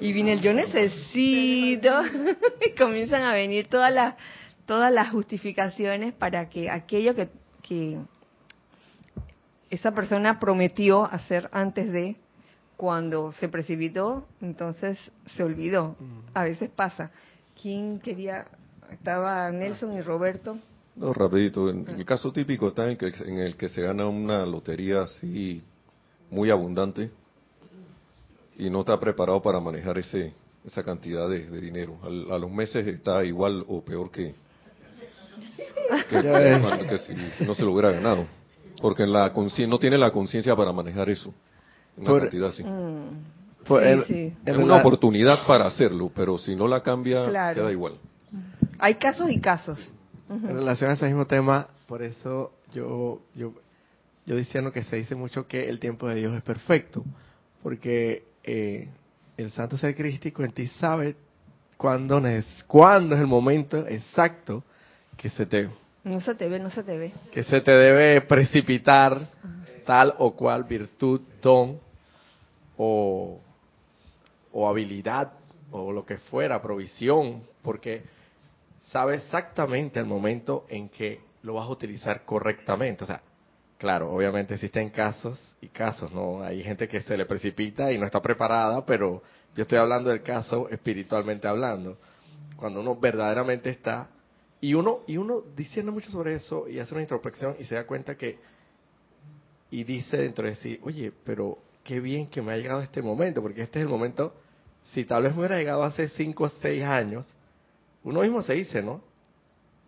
[0.00, 2.02] y viene el yo necesito.
[2.66, 4.14] y comienzan a venir todas las,
[4.66, 7.28] todas las justificaciones para que aquello que,
[7.62, 7.98] que
[9.70, 12.16] esa persona prometió hacer antes de
[12.76, 14.98] cuando se precipitó, entonces
[15.34, 15.96] se olvidó.
[16.34, 17.10] A veces pasa.
[17.60, 18.46] ¿Quién quería
[18.92, 20.58] estaba Nelson y Roberto.
[20.96, 21.68] No, rapidito.
[21.68, 25.62] el caso típico está en, que, en el que se gana una lotería así
[26.30, 27.10] muy abundante
[28.58, 30.32] y no está preparado para manejar ese
[30.66, 31.98] esa cantidad de, dinero.
[32.02, 34.34] a los meses está igual o peor que,
[36.10, 38.26] que, si, no se lo hubiera ganado.
[38.80, 39.32] Porque en la
[39.68, 41.32] no tiene la conciencia para manejar eso.
[41.96, 42.64] Una cantidad así.
[42.64, 43.36] Mm.
[44.44, 47.94] Es una oportunidad para hacerlo, pero si no la cambia, queda igual.
[48.78, 49.78] Hay casos y casos.
[50.28, 53.54] En relación a ese mismo tema, por eso yo, yo,
[54.26, 57.04] yo diciendo que se dice mucho que el tiempo de Dios es perfecto,
[57.62, 58.88] porque eh,
[59.36, 61.16] el santo ser crístico en ti sabe
[61.76, 64.62] cuándo es, cuándo es el momento exacto
[65.16, 65.68] que se te
[66.06, 67.12] no se te ve, no se te ve.
[67.32, 69.18] Que se te debe precipitar
[69.84, 71.80] tal o cual virtud, don
[72.76, 73.40] o,
[74.52, 75.32] o habilidad
[75.72, 78.04] o lo que fuera, provisión, porque
[78.92, 83.02] sabe exactamente el momento en que lo vas a utilizar correctamente.
[83.02, 83.20] O sea,
[83.78, 86.42] claro, obviamente existen casos y casos, ¿no?
[86.42, 89.22] Hay gente que se le precipita y no está preparada, pero
[89.54, 91.98] yo estoy hablando del caso espiritualmente hablando.
[92.56, 94.08] Cuando uno verdaderamente está
[94.60, 97.86] y uno y uno diciendo mucho sobre eso y hace una introspección y se da
[97.86, 98.38] cuenta que
[99.70, 103.42] y dice dentro de sí, oye, pero qué bien que me ha llegado este momento,
[103.42, 104.34] porque este es el momento,
[104.92, 107.26] si tal vez me hubiera llegado hace cinco o seis años,
[108.04, 109.02] uno mismo se dice, ¿no?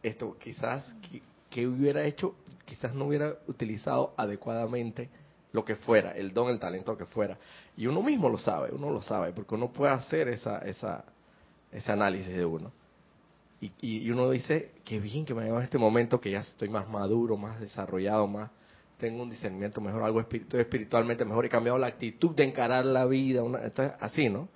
[0.02, 0.94] Esto quizás,
[1.58, 5.08] que, hubiera hecho, quizás no hubiera utilizado adecuadamente
[5.52, 7.36] lo que fuera, el don, el talento que fuera.
[7.76, 11.04] Y uno mismo lo sabe, uno lo sabe, porque uno puede hacer esa, esa,
[11.72, 12.70] ese análisis de uno.
[13.60, 16.68] Y, y, uno dice, qué bien que me ha llegado este momento, que ya estoy
[16.68, 18.52] más maduro, más desarrollado, más
[18.98, 23.04] tengo un discernimiento mejor, algo espiritual, espiritualmente mejor, he cambiado la actitud de encarar la
[23.06, 23.60] vida, una,
[24.00, 24.48] así, ¿no?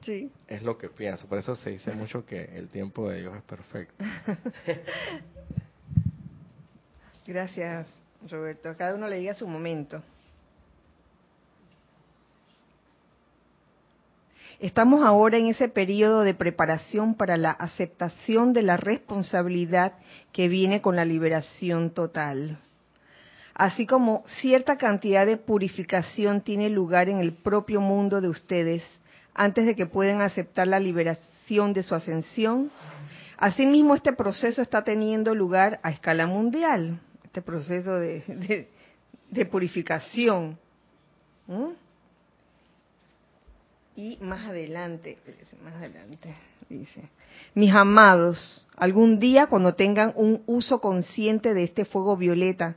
[0.00, 0.30] sí.
[0.46, 3.42] Es lo que pienso, por eso se dice mucho que el tiempo de Dios es
[3.42, 4.04] perfecto.
[7.28, 7.86] Gracias,
[8.28, 8.74] Roberto.
[8.76, 10.02] Cada uno le llega su momento.
[14.58, 19.92] Estamos ahora en ese periodo de preparación para la aceptación de la responsabilidad
[20.32, 22.58] que viene con la liberación total
[23.58, 28.84] así como cierta cantidad de purificación tiene lugar en el propio mundo de ustedes
[29.34, 32.70] antes de que puedan aceptar la liberación de su ascensión.
[33.36, 37.00] Asimismo, este proceso está teniendo lugar a escala mundial,
[37.38, 38.68] este proceso de,
[39.50, 40.58] purificación.
[43.94, 45.18] Y más adelante,
[45.62, 46.34] más adelante,
[46.68, 47.02] dice,
[47.54, 52.74] mis amados, algún día cuando tengan un uso consciente de este fuego violeta,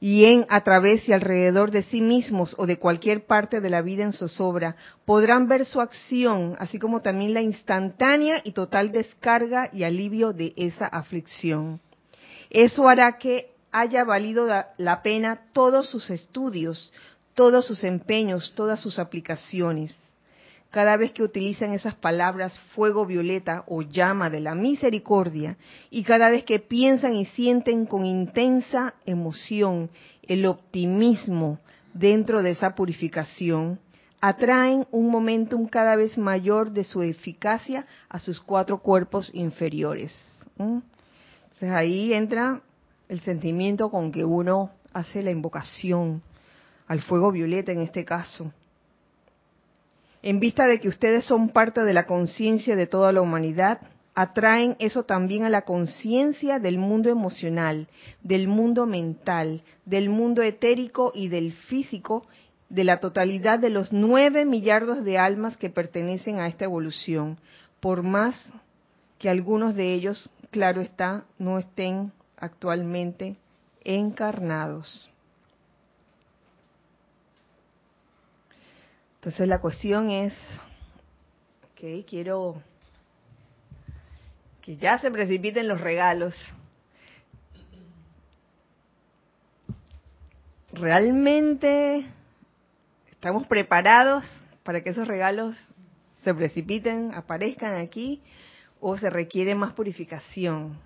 [0.00, 3.82] y en, a través y alrededor de sí mismos o de cualquier parte de la
[3.82, 9.68] vida en zozobra, podrán ver su acción, así como también la instantánea y total descarga
[9.72, 11.80] y alivio de esa aflicción.
[12.50, 16.92] Eso hará que haya valido la pena todos sus estudios,
[17.34, 19.94] todos sus empeños, todas sus aplicaciones
[20.70, 25.56] cada vez que utilizan esas palabras fuego violeta o llama de la misericordia
[25.90, 29.90] y cada vez que piensan y sienten con intensa emoción
[30.22, 31.58] el optimismo
[31.94, 33.80] dentro de esa purificación,
[34.20, 40.12] atraen un momentum cada vez mayor de su eficacia a sus cuatro cuerpos inferiores.
[41.58, 42.60] Entonces ahí entra
[43.08, 46.22] el sentimiento con que uno hace la invocación
[46.86, 48.52] al fuego violeta en este caso.
[50.22, 53.80] En vista de que ustedes son parte de la conciencia de toda la humanidad,
[54.14, 57.88] atraen eso también a la conciencia del mundo emocional,
[58.22, 62.24] del mundo mental, del mundo etérico y del físico,
[62.68, 67.36] de la totalidad de los nueve millardos de almas que pertenecen a esta evolución,
[67.80, 68.46] por más
[69.18, 73.36] que algunos de ellos, claro está, no estén actualmente
[73.84, 75.10] encarnados.
[79.16, 80.34] Entonces la cuestión es,
[81.74, 82.60] que quiero
[84.62, 86.34] que ya se precipiten los regalos.
[90.72, 92.04] ¿Realmente
[93.10, 94.24] estamos preparados
[94.64, 95.56] para que esos regalos
[96.22, 98.20] se precipiten, aparezcan aquí,
[98.80, 100.78] o se requiere más purificación?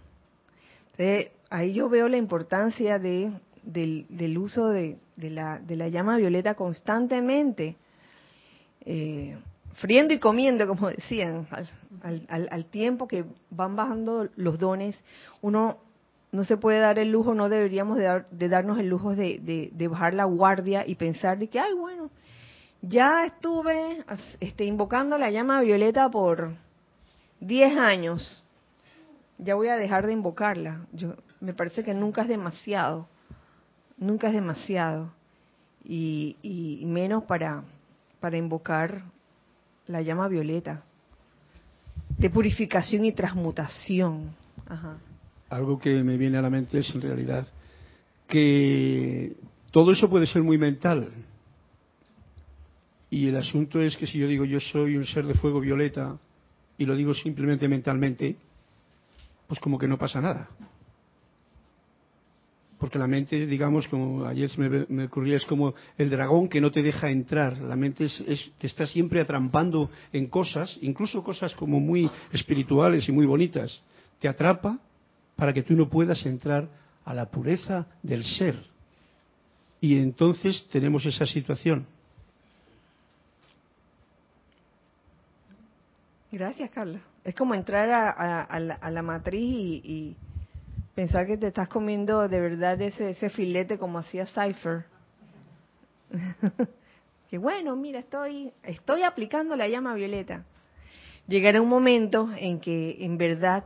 [0.92, 3.32] Entonces, ahí yo veo la importancia de,
[3.62, 7.76] del, uso de, la, de la llama violeta constantemente
[8.84, 9.38] eh,
[9.74, 11.46] friendo y comiendo, como decían,
[12.02, 14.98] al, tiempo que van bajando los dones,
[15.40, 15.78] uno
[16.30, 20.24] no se puede dar el lujo, no deberíamos de, darnos el lujo de, bajar la
[20.24, 22.10] guardia y pensar de que, ay, bueno,
[22.80, 24.04] ya estuve
[24.40, 26.54] este, invocando la llama violeta por
[27.46, 28.44] 10 años,
[29.38, 30.86] ya voy a dejar de invocarla.
[30.92, 33.08] Yo, me parece que nunca es demasiado,
[33.98, 35.12] nunca es demasiado,
[35.84, 37.64] y, y menos para
[38.22, 39.02] para invocar
[39.88, 40.84] la llama violeta
[42.16, 44.32] de purificación y transmutación.
[45.50, 47.48] Algo que me viene a la mente es en realidad
[48.28, 49.32] que
[49.72, 51.08] todo eso puede ser muy mental.
[53.10, 56.16] Y el asunto es que si yo digo yo soy un ser de fuego violeta
[56.78, 58.36] y lo digo simplemente mentalmente,
[59.46, 60.48] pues como que no pasa nada
[62.82, 66.72] porque la mente, digamos, como ayer me, me, ocurría, es como el dragón que no
[66.72, 67.58] te deja entrar.
[67.58, 68.08] La mente
[68.58, 73.80] te está siempre atrampando en cosas, incluso cosas como muy espirituales y muy bonitas.
[74.18, 74.80] Te atrapa
[75.36, 76.68] para que tú no puedas entrar
[77.04, 78.66] a la pureza del ser.
[79.80, 81.86] Y entonces tenemos esa situación.
[86.32, 87.00] Gracias, Carla.
[87.24, 90.16] Es como entrar a, a- a la, a la matriz y, y
[90.94, 94.84] pensar que te estás comiendo de verdad ese, ese filete como hacía Cypher.
[97.30, 100.44] que bueno, mira, estoy, estoy aplicando la llama violeta.
[101.28, 103.64] Llegará un momento en que en verdad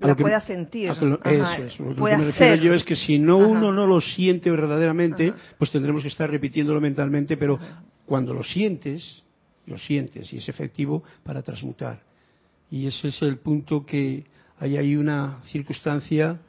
[0.00, 0.88] la puedas sentir.
[1.00, 1.78] lo- Ajá, eso es.
[1.80, 3.46] Lo que me refiero yo es que si no Ajá.
[3.46, 5.38] uno no lo siente verdaderamente, Ajá.
[5.58, 7.58] pues tendremos que estar repitiéndolo mentalmente, pero
[8.06, 9.22] cuando lo sientes,
[9.66, 12.02] lo sientes y es efectivo para transmutar.
[12.70, 14.24] Y ese es el punto que
[14.58, 16.40] hay ahí una circunstancia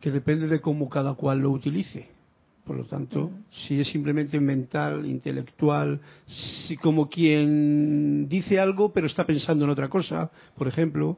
[0.00, 2.08] que depende de cómo cada cual lo utilice.
[2.64, 9.24] Por lo tanto, si es simplemente mental, intelectual, si como quien dice algo pero está
[9.24, 11.16] pensando en otra cosa, por ejemplo,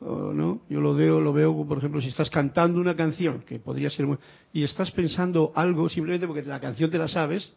[0.00, 3.90] no, yo lo veo, lo veo, por ejemplo, si estás cantando una canción que podría
[3.90, 4.18] ser muy,
[4.52, 7.52] y estás pensando algo simplemente porque la canción te la sabes,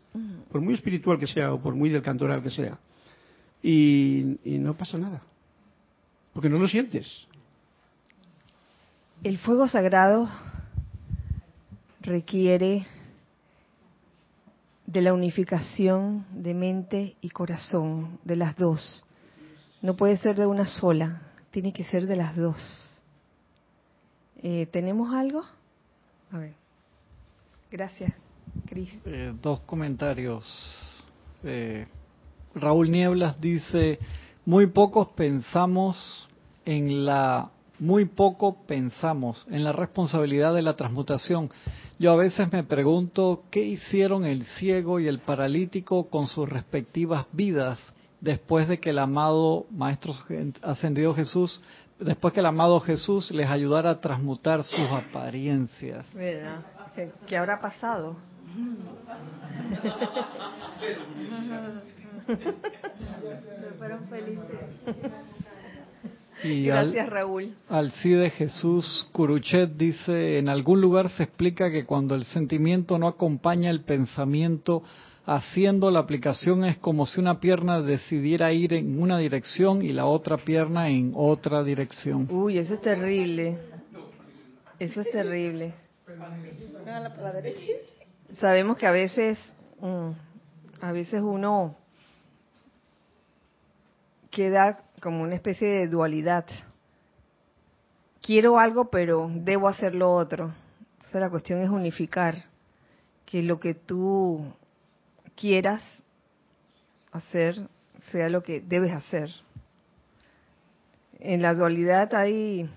[0.51, 2.79] por muy espiritual que sea o por muy del cantoral que sea,
[3.63, 5.23] y, y no pasa nada,
[6.33, 7.25] porque no lo sientes.
[9.23, 10.29] El fuego sagrado
[12.01, 12.85] requiere
[14.85, 19.05] de la unificación de mente y corazón, de las dos.
[19.81, 21.21] No puede ser de una sola,
[21.51, 23.01] tiene que ser de las dos.
[24.41, 25.43] Eh, ¿Tenemos algo?
[26.31, 26.53] A ver.
[27.71, 28.13] Gracias,
[28.67, 28.93] Cris.
[29.05, 31.01] Eh, dos comentarios.
[31.43, 31.87] Eh,
[32.55, 33.99] Raúl Nieblas dice,
[34.45, 36.29] muy pocos pensamos
[36.65, 37.49] en la,
[37.79, 41.49] muy poco pensamos en la responsabilidad de la transmutación.
[41.99, 47.25] Yo a veces me pregunto qué hicieron el ciego y el paralítico con sus respectivas
[47.31, 47.79] vidas
[48.21, 50.13] después de que el amado Maestro
[50.61, 51.61] Ascendido Jesús,
[51.99, 56.05] después que el amado Jesús les ayudara a transmutar sus apariencias.
[56.13, 56.61] ¿Verdad?
[56.95, 58.15] ¿Qué, qué habrá pasado?
[63.77, 64.45] fueron felices.
[66.43, 67.53] Y al- Gracias, Raúl.
[67.69, 73.69] Alcide Jesús Curuchet dice, en algún lugar se explica que cuando el sentimiento no acompaña
[73.69, 74.83] el pensamiento,
[75.25, 80.05] haciendo la aplicación es como si una pierna decidiera ir en una dirección y la
[80.05, 82.27] otra pierna en otra dirección.
[82.29, 83.57] Uy, eso es terrible.
[84.79, 85.73] Eso es terrible.
[88.39, 89.37] Sabemos que a veces,
[89.79, 90.09] mm,
[90.81, 91.77] a veces uno
[94.33, 96.45] queda como una especie de dualidad.
[98.21, 100.51] Quiero algo, pero debo hacer lo otro.
[100.93, 102.45] Entonces la cuestión es unificar,
[103.25, 104.43] que lo que tú
[105.35, 105.83] quieras
[107.11, 107.67] hacer
[108.11, 109.29] sea lo que debes hacer.
[111.19, 112.69] En la dualidad hay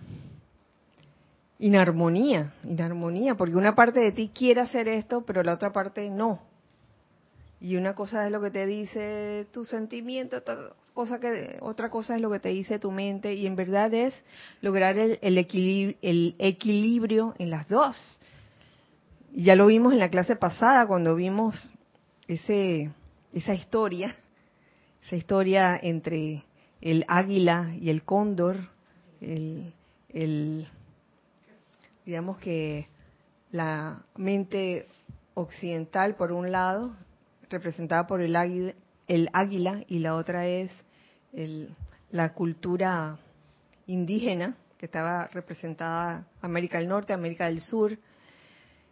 [1.59, 6.41] inarmonía, inarmonía, porque una parte de ti quiere hacer esto, pero la otra parte no.
[7.61, 12.41] Y una cosa es lo que te dice tu sentimiento, otra cosa, es lo que
[12.41, 14.15] te dice tu mente, y en verdad es
[14.61, 18.19] lograr el, el, equilibrio, el equilibrio en las dos.
[19.35, 21.73] Ya lo vimos en la clase pasada cuando vimos
[22.29, 22.91] ese,
[23.33, 24.15] esa historia,
[25.05, 26.43] esa historia entre
[26.81, 28.69] el águila y el cóndor,
[29.21, 29.73] el,
[30.11, 30.69] el
[32.05, 32.89] digamos que
[33.51, 34.89] la mente
[35.35, 36.95] occidental por un lado,
[37.51, 38.75] representada por el águila,
[39.09, 40.73] el águila y la otra es
[41.33, 41.75] el,
[42.11, 43.19] la cultura
[43.87, 47.99] indígena, que estaba representada América del Norte, América del Sur,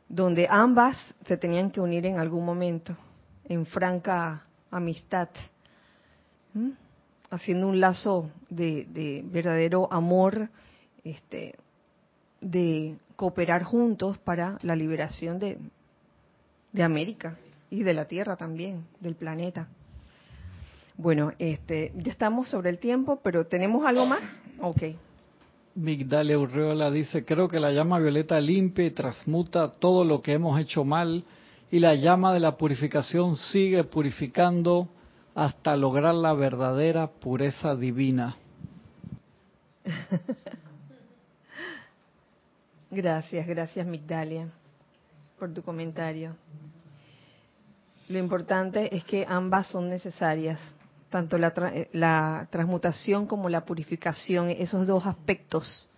[0.09, 2.97] donde ambas se tenían que unir en algún momento,
[3.45, 5.29] en franca amistad,
[7.31, 10.49] haciendo un lazo de, de verdadero amor,
[11.03, 11.57] este,
[12.41, 17.37] de cooperar juntos para la liberación de América
[17.75, 19.67] y de la Tierra también, del planeta.
[20.97, 24.21] Bueno, este, ya estamos sobre el tiempo, pero ¿tenemos algo más?
[24.61, 24.83] Ok.
[25.75, 30.61] Migdalia Urreola dice, creo que la llama violeta limpia y transmuta todo lo que hemos
[30.61, 31.25] hecho mal
[31.69, 34.89] y la llama de la purificación sigue purificando
[35.35, 38.37] hasta lograr la verdadera pureza divina.
[42.93, 44.49] Gracias, gracias Migdalia
[45.37, 46.37] por tu comentario.
[48.09, 50.59] Lo importante es que ambas son necesarias,
[51.09, 55.89] tanto la, tra la transmutación como la purificación, esos dos aspectos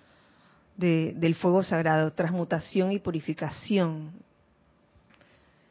[0.77, 4.13] de, del fuego sagrado, transmutación y purificación.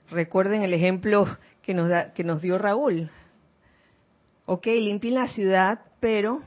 [0.10, 1.26] Recuerden el ejemplo
[1.62, 3.10] que nos, da, que nos dio Raúl.
[4.46, 6.42] Ok, limpien la ciudad, pero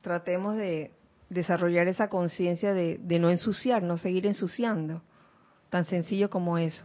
[0.00, 0.90] tratemos de
[1.28, 5.02] desarrollar esa conciencia de, de no ensuciar, no seguir ensuciando.
[5.68, 6.84] Tan sencillo como eso.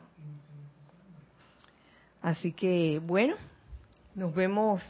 [2.22, 3.36] Así que, bueno,
[4.16, 4.82] nos vemos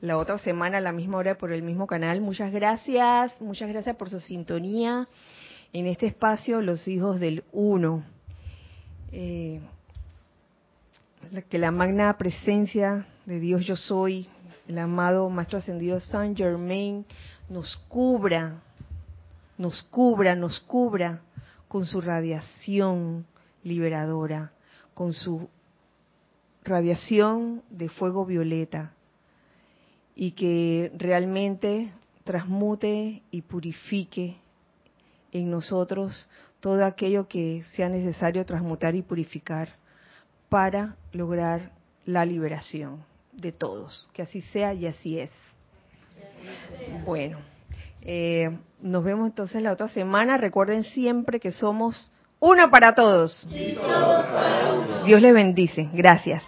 [0.00, 2.20] la otra semana a la misma hora por el mismo canal.
[2.20, 5.08] Muchas gracias, muchas gracias por su sintonía
[5.72, 8.04] en este espacio, los hijos del uno.
[9.12, 9.60] Eh,
[11.48, 14.28] que la magna presencia de Dios yo soy,
[14.68, 17.04] el amado Maestro Ascendido Saint Germain,
[17.48, 18.62] nos cubra,
[19.58, 21.20] nos cubra, nos cubra
[21.68, 23.26] con su radiación
[23.64, 24.52] liberadora,
[24.94, 25.48] con su
[26.66, 28.92] radiación de fuego violeta
[30.14, 31.92] y que realmente
[32.24, 34.36] transmute y purifique
[35.32, 36.28] en nosotros
[36.60, 39.68] todo aquello que sea necesario transmutar y purificar
[40.48, 41.72] para lograr
[42.04, 44.08] la liberación de todos.
[44.12, 45.30] Que así sea y así es.
[47.04, 47.38] Bueno,
[48.02, 50.36] eh, nos vemos entonces la otra semana.
[50.36, 52.10] Recuerden siempre que somos
[52.40, 53.48] uno para todos.
[55.04, 55.88] Dios les bendice.
[55.92, 56.42] Gracias.